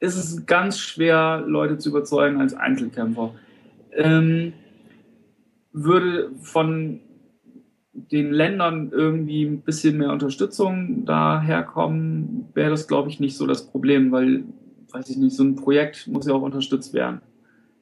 ist 0.01 0.17
es 0.17 0.47
ganz 0.47 0.79
schwer, 0.79 1.45
Leute 1.47 1.79
zu 1.79 1.91
überzeugen 1.91 2.41
als 2.41 2.55
Einzelkämpfer. 2.55 3.35
Ähm, 3.93 4.55
würde 5.73 6.33
von 6.41 7.01
den 7.93 8.33
Ländern 8.33 8.91
irgendwie 8.93 9.45
ein 9.45 9.61
bisschen 9.61 9.99
mehr 9.99 10.13
Unterstützung 10.13 11.05
daherkommen, 11.05 12.49
wäre 12.55 12.71
das, 12.71 12.89
glaube 12.89 13.11
ich, 13.11 13.21
nicht 13.21 13.37
so 13.37 13.47
das 13.47 13.67
Problem, 13.67 14.11
weil, 14.11 14.45
weiß 14.91 15.11
ich 15.11 15.17
nicht, 15.17 15.37
so 15.37 15.45
ein 15.45 15.57
Projekt 15.57 16.07
muss 16.09 16.27
ja 16.27 16.35
auch 16.35 16.43
unterstützt 16.43 16.95
werden. 16.95 17.21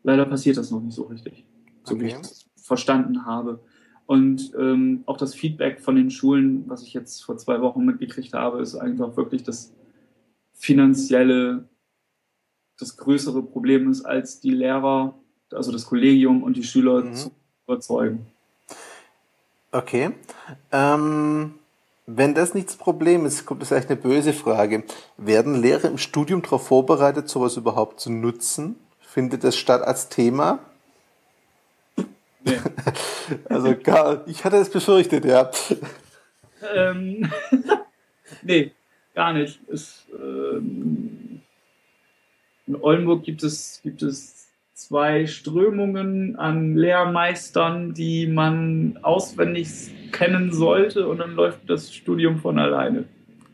Leider 0.03 0.27
passiert 0.27 0.57
das 0.57 0.71
noch 0.71 0.81
nicht 0.81 0.95
so 0.95 1.05
richtig, 1.05 1.45
so 1.85 1.99
wie 2.01 2.07
ich 2.07 2.15
Okay. 2.15 2.23
es 2.23 2.49
verstanden 2.57 3.27
habe. 3.27 3.61
Und 4.07 4.53
ähm, 4.59 5.03
auch 5.07 5.19
das 5.19 5.35
Feedback 5.35 5.81
von 5.81 5.95
den 5.95 6.11
Schulen, 6.11 6.65
was 6.67 6.83
ich 6.83 6.95
jetzt 6.95 7.23
vor 7.23 7.37
zwei 7.37 7.61
Wochen 7.61 7.85
mitgekriegt 7.85 8.33
habe, 8.33 8.61
ist 8.61 8.75
einfach 8.75 9.17
wirklich 9.17 9.43
das 9.43 9.75
finanzielle, 10.55 11.69
das 12.79 12.97
größere 12.97 13.43
Problem 13.43 13.91
ist, 13.91 14.05
als 14.05 14.41
die 14.41 14.51
Lehrer, 14.51 15.15
also 15.53 15.73
das 15.73 15.87
Kollegium 15.87 16.43
und 16.43 16.57
die 16.57 16.65
Schüler 16.65 17.03
Mhm. 17.03 17.15
zu 17.15 17.31
überzeugen. 17.67 18.27
Okay. 19.73 20.11
Ähm, 20.73 21.55
wenn 22.07 22.35
das 22.35 22.55
nicht 22.55 22.69
das 22.69 22.77
Problem 22.77 23.27
ist, 23.27 23.45
kommt 23.45 23.61
das 23.61 23.69
vielleicht 23.69 23.91
eine 23.91 24.01
böse 24.01 24.33
Frage. 24.33 24.85
Werden 25.19 25.61
Lehrer 25.61 25.89
im 25.89 25.99
Studium 25.99 26.41
darauf 26.41 26.67
vorbereitet, 26.69 27.29
sowas 27.29 27.57
überhaupt 27.57 28.01
zu 28.01 28.11
nutzen? 28.11 28.77
Findet 29.01 29.45
das 29.45 29.57
statt 29.57 29.83
als 29.83 30.09
Thema? 30.09 30.61
Nee. 32.45 32.59
Also 33.51 33.77
gar, 33.77 34.27
ich 34.27 34.43
hatte 34.43 34.57
es 34.57 34.71
befürchtet, 34.71 35.27
ja. 35.27 35.51
Ähm, 36.75 37.31
nee, 38.43 38.73
gar 39.15 39.35
nicht. 39.35 39.61
Es, 39.71 40.07
ähm, 40.19 41.18
in 42.69 42.77
Oldenburg 42.77 43.25
gibt 43.25 43.43
es, 43.43 43.81
gibt 43.83 44.03
es 44.03 44.49
zwei 44.75 45.27
Strömungen 45.27 46.37
an 46.37 46.77
Lehrmeistern, 46.77 47.95
die 47.95 48.27
man 48.27 48.99
auswendig 49.03 49.69
kennen 50.13 50.53
sollte 50.53 51.09
und 51.09 51.19
dann 51.19 51.33
läuft 51.35 51.69
das 51.69 51.93
Studium 51.95 52.39
von 52.41 52.59
alleine. 52.59 53.05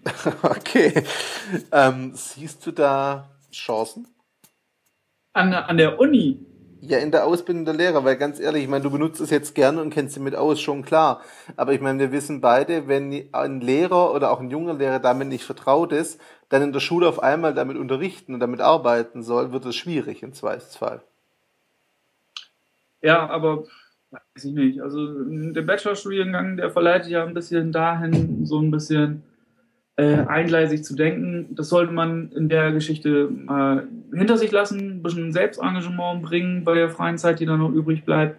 Okay. 0.43 1.05
Ähm, 1.73 2.13
siehst 2.15 2.67
du 2.67 2.73
da 2.73 3.31
Chancen? 3.53 4.07
An, 5.33 5.51
der- 5.51 5.69
an 5.69 5.77
der 5.77 5.99
Uni, 5.99 6.39
Ja, 6.81 6.99
in 6.99 7.11
der 7.11 7.25
Ausbildung 7.25 7.65
der 7.65 7.73
Lehrer, 7.75 8.05
weil 8.05 8.17
ganz 8.19 8.39
ehrlich, 8.39 8.65
ich 8.65 8.69
meine, 8.69 8.83
du 8.85 8.91
benutzt 8.91 9.19
es 9.21 9.31
jetzt 9.31 9.55
gerne 9.55 9.81
und 9.81 9.89
kennst 9.91 10.17
dich 10.17 10.23
mit 10.23 10.35
aus, 10.37 10.61
schon 10.61 10.83
klar. 10.83 11.23
Aber 11.57 11.73
ich 11.73 11.81
meine, 11.81 11.99
wir 11.99 12.13
wissen 12.13 12.43
beide, 12.43 12.89
wenn 12.89 13.29
ein 13.33 13.61
Lehrer 13.63 14.13
oder 14.13 14.31
auch 14.31 14.41
ein 14.41 14.51
junger 14.51 14.75
Lehrer 14.75 14.99
damit 14.99 15.29
nicht 15.29 15.45
vertraut 15.45 15.93
ist, 15.93 16.21
dann 16.49 16.63
in 16.63 16.73
der 16.73 16.81
Schule 16.81 17.09
auf 17.09 17.23
einmal 17.23 17.55
damit 17.55 17.77
unterrichten 17.77 18.35
und 18.35 18.41
damit 18.41 18.61
arbeiten 18.61 19.23
soll, 19.23 19.53
wird 19.53 19.65
es 19.67 19.77
schwierig 19.77 20.23
im 20.23 20.33
Zweifelsfall. 20.33 21.03
ja, 23.03 23.29
aber 23.29 23.65
weiß 24.35 24.45
ich 24.45 24.55
nicht. 24.55 24.81
Also 24.81 25.25
der 25.25 25.63
Bachelorstudiengang, 25.63 26.57
der 26.57 26.71
verleitet 26.71 27.11
ja 27.11 27.25
ein 27.25 27.35
bisschen 27.35 27.73
dahin, 27.73 28.47
so 28.47 28.61
ein 28.61 28.71
bisschen 28.71 29.23
äh, 29.97 30.25
eingleisig 30.27 30.85
zu 30.85 30.95
denken. 30.95 31.55
Das 31.55 31.69
sollte 31.69 31.93
man 31.93 32.33
in 32.33 32.49
der 32.49 32.73
Geschichte 32.73 33.29
mal 33.31 33.87
hinter 34.13 34.37
sich 34.37 34.51
lassen, 34.53 34.99
ein 34.99 35.03
bisschen 35.03 35.33
Selbstengagement 35.33 36.23
bringen 36.23 36.65
bei 36.65 36.75
der 36.75 36.91
freien 36.91 37.19
Zeit, 37.19 37.41
die 37.41 37.47
dann 37.47 37.61
noch 37.61 37.73
übrig 37.73 38.05
bleibt. 38.05 38.39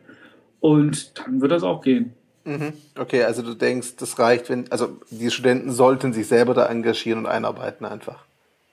Und 0.59 1.17
dann 1.19 1.41
wird 1.41 1.51
das 1.51 1.63
auch 1.63 1.81
gehen. 1.81 2.13
Mhm. 2.45 2.73
Okay, 2.97 3.23
also 3.23 3.41
du 3.41 3.55
denkst, 3.55 3.95
das 3.97 4.17
reicht, 4.19 4.49
wenn, 4.49 4.71
also 4.71 4.99
die 5.09 5.31
Studenten 5.31 5.71
sollten 5.71 6.13
sich 6.13 6.27
selber 6.27 6.53
da 6.53 6.67
engagieren 6.67 7.19
und 7.19 7.25
einarbeiten 7.25 7.85
einfach. 7.85 8.23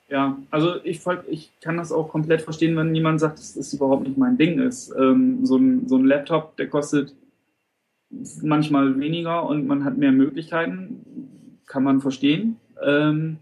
Ja, 0.09 0.37
also 0.51 0.75
ich, 0.83 1.01
ich 1.27 1.51
kann 1.59 1.77
das 1.77 1.91
auch 1.91 2.09
komplett 2.09 2.43
verstehen, 2.43 2.77
wenn 2.77 2.93
jemand 2.93 3.19
sagt, 3.19 3.39
dass 3.39 3.55
das 3.55 3.73
überhaupt 3.73 4.07
nicht 4.07 4.17
mein 4.17 4.37
Ding 4.37 4.59
ist. 4.59 4.93
Ähm, 4.95 5.43
so, 5.43 5.57
ein, 5.57 5.87
so 5.87 5.97
ein 5.97 6.05
Laptop, 6.05 6.55
der 6.57 6.69
kostet 6.69 7.15
manchmal 8.43 8.99
weniger 8.99 9.43
und 9.43 9.65
man 9.65 9.83
hat 9.83 9.97
mehr 9.97 10.11
Möglichkeiten, 10.11 11.59
kann 11.65 11.83
man 11.83 11.99
verstehen. 11.99 12.57
Ähm, 12.85 13.37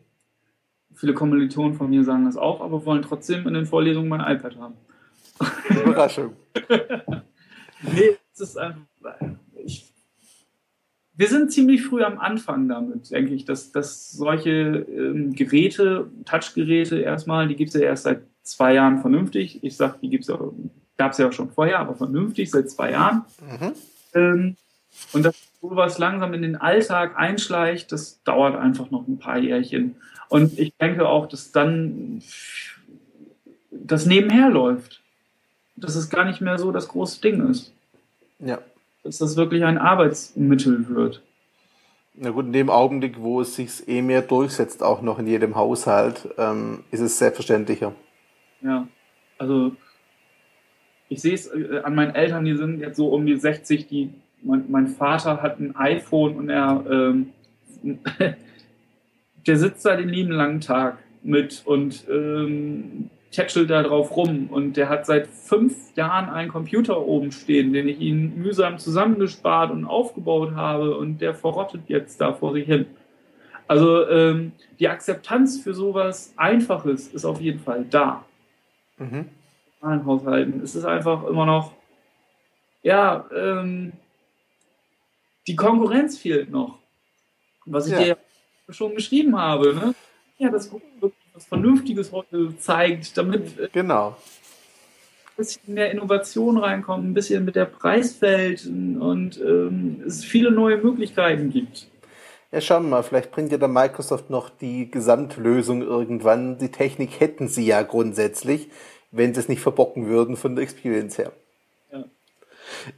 viele 0.96 1.14
Kommilitonen 1.14 1.74
von 1.74 1.90
mir 1.90 2.06
sagen 2.06 2.24
das 2.24 2.38
auch, 2.38 2.62
aber 2.62 2.86
wollen 2.86 3.02
trotzdem 3.02 3.46
in 3.48 3.54
den 3.54 3.66
Vorlesungen 3.66 4.08
mein 4.08 4.22
iPad 4.22 4.56
haben. 4.56 4.76
Überraschung. 5.70 6.38
nee, 7.82 8.18
es 8.34 8.40
ist 8.40 8.58
einfach. 8.58 8.82
Wir 11.14 11.28
sind 11.28 11.52
ziemlich 11.52 11.84
früh 11.84 12.04
am 12.04 12.20
Anfang 12.20 12.68
damit, 12.68 13.12
denke 13.12 13.34
ich, 13.34 13.46
dass, 13.46 13.72
dass 13.72 14.12
solche 14.12 14.86
ähm, 14.90 15.34
Geräte, 15.34 16.10
Touchgeräte 16.26 17.00
erstmal, 17.00 17.48
die 17.48 17.56
gibt 17.56 17.70
es 17.70 17.82
ja 17.82 17.88
erst 17.88 18.04
seit 18.04 18.22
zwei 18.44 18.74
Jahren 18.74 19.02
vernünftig. 19.02 19.64
Ich 19.64 19.76
sage, 19.78 19.98
die 20.02 20.10
gibt's 20.10 20.28
ja, 20.28 20.40
gab 20.98 21.12
es 21.12 21.18
ja 21.18 21.28
auch 21.28 21.34
schon 21.34 21.52
vorher, 21.52 21.80
aber 21.80 21.96
vernünftig 21.96 22.50
seit 22.50 22.70
zwei 22.70 22.92
Jahren. 22.92 23.24
Mhm. 23.42 23.72
Ähm, 24.14 24.56
und 25.14 25.24
dass 25.24 25.36
sowas 25.62 25.98
langsam 25.98 26.34
in 26.34 26.42
den 26.42 26.56
Alltag 26.56 27.18
einschleicht, 27.18 27.92
das 27.92 28.22
dauert 28.24 28.56
einfach 28.56 28.92
noch 28.92 29.08
ein 29.08 29.20
paar 29.20 29.38
Jährchen. 29.38 29.96
Und 30.30 30.58
ich 30.58 30.74
denke 30.78 31.08
auch, 31.08 31.28
dass 31.28 31.52
dann 31.52 32.22
das 33.70 34.06
nebenher 34.06 34.50
läuft. 34.50 35.02
Dass 35.76 35.96
es 35.96 36.10
gar 36.10 36.26
nicht 36.26 36.42
mehr 36.42 36.58
so 36.58 36.72
das 36.72 36.88
große 36.88 37.22
Ding 37.22 37.50
ist. 37.50 37.72
Ja. 38.40 38.60
Dass 39.04 39.18
das 39.18 39.36
wirklich 39.36 39.64
ein 39.64 39.78
Arbeitsmittel 39.78 40.88
wird. 40.90 41.22
Na 42.14 42.30
gut, 42.30 42.46
in 42.46 42.54
dem 42.54 42.70
Augenblick, 42.70 43.20
wo 43.20 43.42
es 43.42 43.56
sich 43.56 43.88
eh 43.88 44.02
mehr 44.02 44.22
durchsetzt, 44.22 44.84
auch 44.84 45.02
noch 45.02 45.18
in 45.18 45.28
jedem 45.28 45.56
Haushalt, 45.56 46.30
ähm, 46.38 46.84
ist 46.92 47.00
es 47.00 47.18
selbstverständlicher. 47.18 47.94
Ja, 48.62 48.88
also 49.38 49.76
ich 51.10 51.22
sehe 51.22 51.34
es 51.34 51.48
äh, 51.48 51.82
an 51.84 51.96
meinen 51.96 52.14
Eltern, 52.14 52.46
die 52.46 52.56
sind 52.56 52.80
jetzt 52.80 52.98
so 52.98 53.10
um 53.10 53.26
die 53.26 53.38
60, 53.38 53.88
die 53.88 54.14
mein, 54.44 54.66
mein 54.70 54.88
Vater 54.88 55.42
hat 55.42 55.60
ein 55.60 55.76
iPhone 55.76 56.36
und 56.36 56.50
er, 56.50 56.84
ähm, 56.90 57.30
der 59.48 59.58
sitzt 59.58 59.86
da 59.86 59.96
den 59.96 60.10
lieben 60.10 60.32
langen 60.32 60.62
Tag 60.62 60.98
mit 61.24 61.62
und 61.66 62.06
ähm, 62.10 63.10
tätschelt 63.32 63.70
da 63.70 63.82
drauf 63.82 64.16
rum. 64.16 64.48
Und 64.52 64.78
der 64.78 64.90
hat 64.90 65.06
seit 65.06 65.28
fünf 65.28 65.96
Jahren 65.96 66.30
einen 66.30 66.50
Computer 66.50 67.06
oben 67.06 67.32
stehen, 67.32 67.74
den 67.74 67.88
ich 67.88 68.00
ihn 68.00 68.38
mühsam 68.38 68.78
zusammengespart 68.78 69.72
und 69.72 69.86
aufgebaut 69.86 70.54
habe 70.56 70.98
und 70.98 71.20
der 71.20 71.34
verrottet 71.34 71.84
jetzt 71.88 72.22
da 72.22 72.34
vor 72.34 72.54
sich 72.54 72.66
hin. 72.66 72.86
Also 73.68 74.08
ähm, 74.10 74.52
die 74.80 74.90
Akzeptanz 74.90 75.62
für 75.62 75.74
sowas 75.74 76.34
Einfaches 76.36 77.08
ist 77.08 77.24
auf 77.24 77.40
jeden 77.40 77.60
Fall 77.60 77.86
da. 77.90 78.26
Mhm. 78.98 79.30
In 79.82 80.06
Haushalten. 80.06 80.62
Es 80.62 80.76
ist 80.76 80.86
einfach 80.86 81.24
immer 81.24 81.46
noch, 81.46 81.74
ja, 82.84 83.26
ähm, 83.36 83.94
die 85.48 85.56
Konkurrenz 85.56 86.20
fehlt 86.20 86.52
noch. 86.52 86.78
Was 87.66 87.88
ich 87.88 87.94
ja. 87.94 88.04
dir 88.04 88.18
schon 88.70 88.94
geschrieben 88.94 89.40
habe. 89.40 89.74
Ne? 89.74 89.96
Ja, 90.38 90.50
das 90.50 90.72
was 91.34 91.46
Vernünftiges 91.46 92.12
heute 92.12 92.58
zeigt, 92.58 93.18
damit 93.18 93.60
äh, 93.60 93.70
genau. 93.72 94.10
ein 94.10 94.16
bisschen 95.38 95.74
mehr 95.74 95.92
Innovation 95.92 96.58
reinkommt, 96.58 97.06
ein 97.06 97.14
bisschen 97.14 97.46
mit 97.46 97.56
der 97.56 97.66
Preiswelt 97.66 98.66
und 98.66 99.40
ähm, 99.40 100.04
es 100.06 100.24
viele 100.24 100.52
neue 100.52 100.78
Möglichkeiten 100.78 101.50
gibt. 101.50 101.88
Ja, 102.52 102.60
schauen 102.60 102.84
wir 102.84 102.90
mal, 102.90 103.04
vielleicht 103.04 103.32
bringt 103.32 103.52
ja 103.54 103.58
der 103.58 103.70
Microsoft 103.70 104.30
noch 104.30 104.50
die 104.50 104.92
Gesamtlösung 104.92 105.82
irgendwann. 105.82 106.58
Die 106.58 106.70
Technik 106.70 107.22
hätten 107.22 107.48
sie 107.48 107.66
ja 107.66 107.82
grundsätzlich, 107.82 108.70
wenn 109.12 109.34
sie 109.34 109.40
es 109.40 109.48
nicht 109.48 109.62
verbocken 109.62 110.08
würden 110.08 110.36
von 110.36 110.56
der 110.56 110.64
Experience 110.64 111.18
her. 111.18 111.32
Ja. 111.94 112.04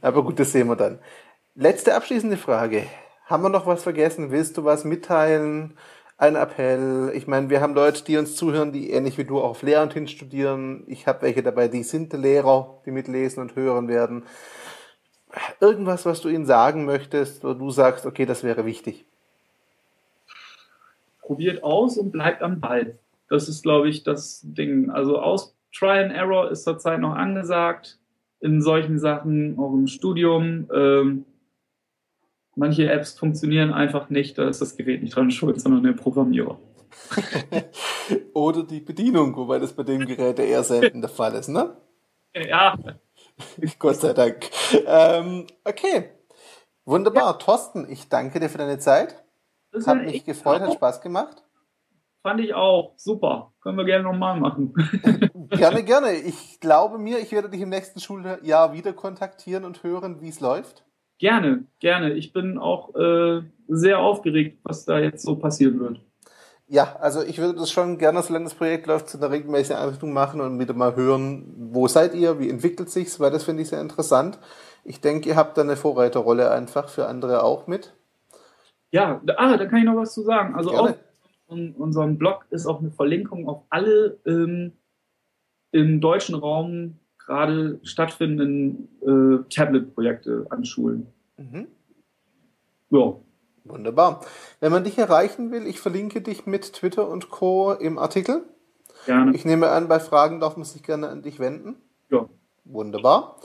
Aber 0.00 0.24
gut, 0.24 0.40
das 0.40 0.50
sehen 0.50 0.66
wir 0.66 0.74
dann. 0.74 0.98
Letzte 1.54 1.94
abschließende 1.94 2.36
Frage. 2.36 2.84
Haben 3.26 3.44
wir 3.44 3.48
noch 3.48 3.66
was 3.66 3.84
vergessen? 3.84 4.32
Willst 4.32 4.56
du 4.56 4.64
was 4.64 4.84
mitteilen? 4.84 5.78
Ein 6.16 6.36
Appell? 6.36 7.10
Ich 7.14 7.26
meine, 7.26 7.50
wir 7.50 7.60
haben 7.60 7.74
Leute, 7.74 8.04
die 8.04 8.16
uns 8.16 8.36
zuhören, 8.36 8.72
die 8.72 8.90
ähnlich 8.90 9.18
wie 9.18 9.24
du 9.24 9.40
auch 9.40 9.50
auf 9.50 9.62
Lehramt 9.62 9.94
hin 9.94 10.06
studieren. 10.06 10.84
Ich 10.86 11.08
habe 11.08 11.22
welche 11.22 11.42
dabei, 11.42 11.66
die 11.66 11.82
sind 11.82 12.12
Lehrer, 12.12 12.80
die 12.86 12.92
mitlesen 12.92 13.40
und 13.40 13.56
hören 13.56 13.88
werden. 13.88 14.24
Irgendwas, 15.60 16.06
was 16.06 16.20
du 16.20 16.28
ihnen 16.28 16.46
sagen 16.46 16.84
möchtest, 16.84 17.42
wo 17.42 17.54
du 17.54 17.70
sagst, 17.70 18.06
okay, 18.06 18.26
das 18.26 18.44
wäre 18.44 18.64
wichtig. 18.64 19.04
Probiert 21.20 21.64
aus 21.64 21.98
und 21.98 22.12
bleibt 22.12 22.42
am 22.42 22.60
Ball. 22.60 22.96
Das 23.28 23.48
ist, 23.48 23.62
glaube 23.62 23.88
ich, 23.88 24.04
das 24.04 24.42
Ding. 24.44 24.90
Also 24.90 25.18
aus 25.18 25.56
Try 25.76 25.98
and 25.98 26.12
Error 26.12 26.50
ist 26.50 26.62
zurzeit 26.62 27.00
noch 27.00 27.14
angesagt 27.14 27.98
in 28.40 28.62
solchen 28.62 29.00
Sachen, 29.00 29.58
auch 29.58 29.72
im 29.72 29.88
Studium. 29.88 30.68
Ähm, 30.72 31.24
Manche 32.56 32.90
Apps 32.90 33.18
funktionieren 33.18 33.72
einfach 33.72 34.10
nicht, 34.10 34.38
da 34.38 34.48
ist 34.48 34.60
das 34.60 34.76
Gerät 34.76 35.02
nicht 35.02 35.16
dran 35.16 35.30
schuld, 35.30 35.60
sondern 35.60 35.82
der 35.82 35.92
Programmierer. 35.92 36.58
Oder 38.34 38.62
die 38.62 38.80
Bedienung, 38.80 39.36
wobei 39.36 39.58
das 39.58 39.72
bei 39.72 39.82
dem 39.82 40.06
Gerät 40.06 40.38
eher 40.38 40.62
selten 40.62 41.00
der 41.00 41.10
Fall 41.10 41.34
ist, 41.34 41.48
ne? 41.48 41.76
Ja. 42.34 42.76
Gott 43.78 43.96
sei 43.96 44.12
Dank. 44.12 44.48
Ähm, 44.86 45.46
okay. 45.64 46.10
Wunderbar. 46.84 47.24
Ja. 47.24 47.32
Thorsten, 47.34 47.90
ich 47.90 48.08
danke 48.08 48.40
dir 48.40 48.48
für 48.48 48.58
deine 48.58 48.78
Zeit. 48.78 49.24
Das 49.72 49.86
hat 49.86 50.02
mich 50.02 50.24
gefreut, 50.24 50.60
hat 50.60 50.74
Spaß 50.74 51.00
gemacht. 51.00 51.42
Fand 52.22 52.40
ich 52.40 52.54
auch. 52.54 52.94
Super. 52.96 53.52
Können 53.60 53.76
wir 53.76 53.84
gerne 53.84 54.04
nochmal 54.04 54.38
machen. 54.38 54.72
gerne, 55.50 55.82
gerne. 55.82 56.12
Ich 56.12 56.60
glaube 56.60 56.98
mir, 56.98 57.18
ich 57.18 57.32
werde 57.32 57.50
dich 57.50 57.60
im 57.60 57.68
nächsten 57.68 58.00
Schuljahr 58.00 58.72
wieder 58.72 58.92
kontaktieren 58.92 59.64
und 59.64 59.82
hören, 59.82 60.20
wie 60.20 60.28
es 60.28 60.40
läuft. 60.40 60.84
Gerne, 61.24 61.64
gerne. 61.80 62.12
Ich 62.12 62.34
bin 62.34 62.58
auch 62.58 62.94
äh, 62.96 63.40
sehr 63.66 63.98
aufgeregt, 63.98 64.58
was 64.62 64.84
da 64.84 64.98
jetzt 64.98 65.24
so 65.24 65.36
passieren 65.36 65.80
wird. 65.80 65.98
Ja, 66.66 66.96
also 67.00 67.22
ich 67.22 67.38
würde 67.38 67.58
das 67.58 67.70
schon 67.70 67.96
gerne, 67.96 68.20
solange 68.20 68.44
das 68.44 68.52
Projekt 68.52 68.86
läuft, 68.86 69.08
zu 69.08 69.16
einer 69.16 69.30
regelmäßigen 69.30 69.80
Einrichtung 69.80 70.12
machen 70.12 70.42
und 70.42 70.60
wieder 70.60 70.74
mal 70.74 70.96
hören, 70.96 71.50
wo 71.56 71.88
seid 71.88 72.14
ihr, 72.14 72.38
wie 72.40 72.50
entwickelt 72.50 72.90
sich's, 72.90 73.20
weil 73.20 73.30
das 73.30 73.42
finde 73.42 73.62
ich 73.62 73.70
sehr 73.70 73.80
interessant. 73.80 74.38
Ich 74.84 75.00
denke, 75.00 75.30
ihr 75.30 75.36
habt 75.36 75.56
da 75.56 75.62
eine 75.62 75.76
Vorreiterrolle 75.76 76.50
einfach 76.50 76.90
für 76.90 77.06
andere 77.06 77.42
auch 77.42 77.66
mit. 77.66 77.94
Ja, 78.90 79.22
ah, 79.38 79.56
da 79.56 79.64
kann 79.64 79.78
ich 79.78 79.86
noch 79.86 79.96
was 79.96 80.12
zu 80.12 80.24
sagen. 80.24 80.54
Also 80.54 80.72
gerne. 80.72 80.90
auf 81.48 81.58
unserem 81.78 82.18
Blog 82.18 82.44
ist 82.50 82.66
auch 82.66 82.80
eine 82.80 82.90
Verlinkung 82.90 83.48
auf 83.48 83.62
alle 83.70 84.18
ähm, 84.26 84.72
im 85.72 86.02
deutschen 86.02 86.34
Raum 86.34 86.98
gerade 87.16 87.80
stattfindenden 87.82 88.88
äh, 89.00 89.48
Tablet-Projekte 89.48 90.46
an 90.50 90.66
Schulen. 90.66 91.13
Mhm. 91.36 91.68
Ja. 92.90 93.14
Wunderbar. 93.64 94.20
Wenn 94.60 94.72
man 94.72 94.84
dich 94.84 94.98
erreichen 94.98 95.50
will, 95.50 95.66
ich 95.66 95.80
verlinke 95.80 96.20
dich 96.20 96.46
mit 96.46 96.74
Twitter 96.74 97.08
und 97.08 97.30
Co. 97.30 97.72
im 97.72 97.98
Artikel. 97.98 98.42
Gerne. 99.06 99.34
Ich 99.34 99.44
nehme 99.44 99.70
an, 99.70 99.88
bei 99.88 100.00
Fragen 100.00 100.40
darf 100.40 100.56
man 100.56 100.64
sich 100.64 100.82
gerne 100.82 101.08
an 101.08 101.22
dich 101.22 101.38
wenden. 101.38 101.76
Ja. 102.10 102.28
Wunderbar. 102.64 103.36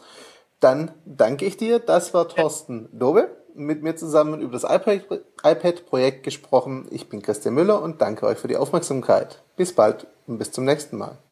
Dann 0.60 0.92
danke 1.06 1.46
ich 1.46 1.58
dir. 1.58 1.80
Das 1.80 2.14
war 2.14 2.28
Thorsten 2.28 2.90
Dobe. 2.92 3.30
Mit 3.56 3.82
mir 3.82 3.96
zusammen 3.96 4.42
über 4.42 4.54
das 4.54 4.64
iPad-Projekt 4.64 6.24
gesprochen. 6.24 6.88
Ich 6.92 7.10
bin 7.10 7.22
Christian 7.22 7.56
Müller 7.56 7.82
und 7.82 8.02
danke 8.02 8.26
euch 8.26 8.38
für 8.38 8.48
die 8.48 8.58
Aufmerksamkeit. 8.58 9.42
Bis 9.56 9.74
bald 9.74 10.08
und 10.28 10.38
bis 10.38 10.52
zum 10.52 10.66
nächsten 10.66 10.98
Mal. 10.98 11.18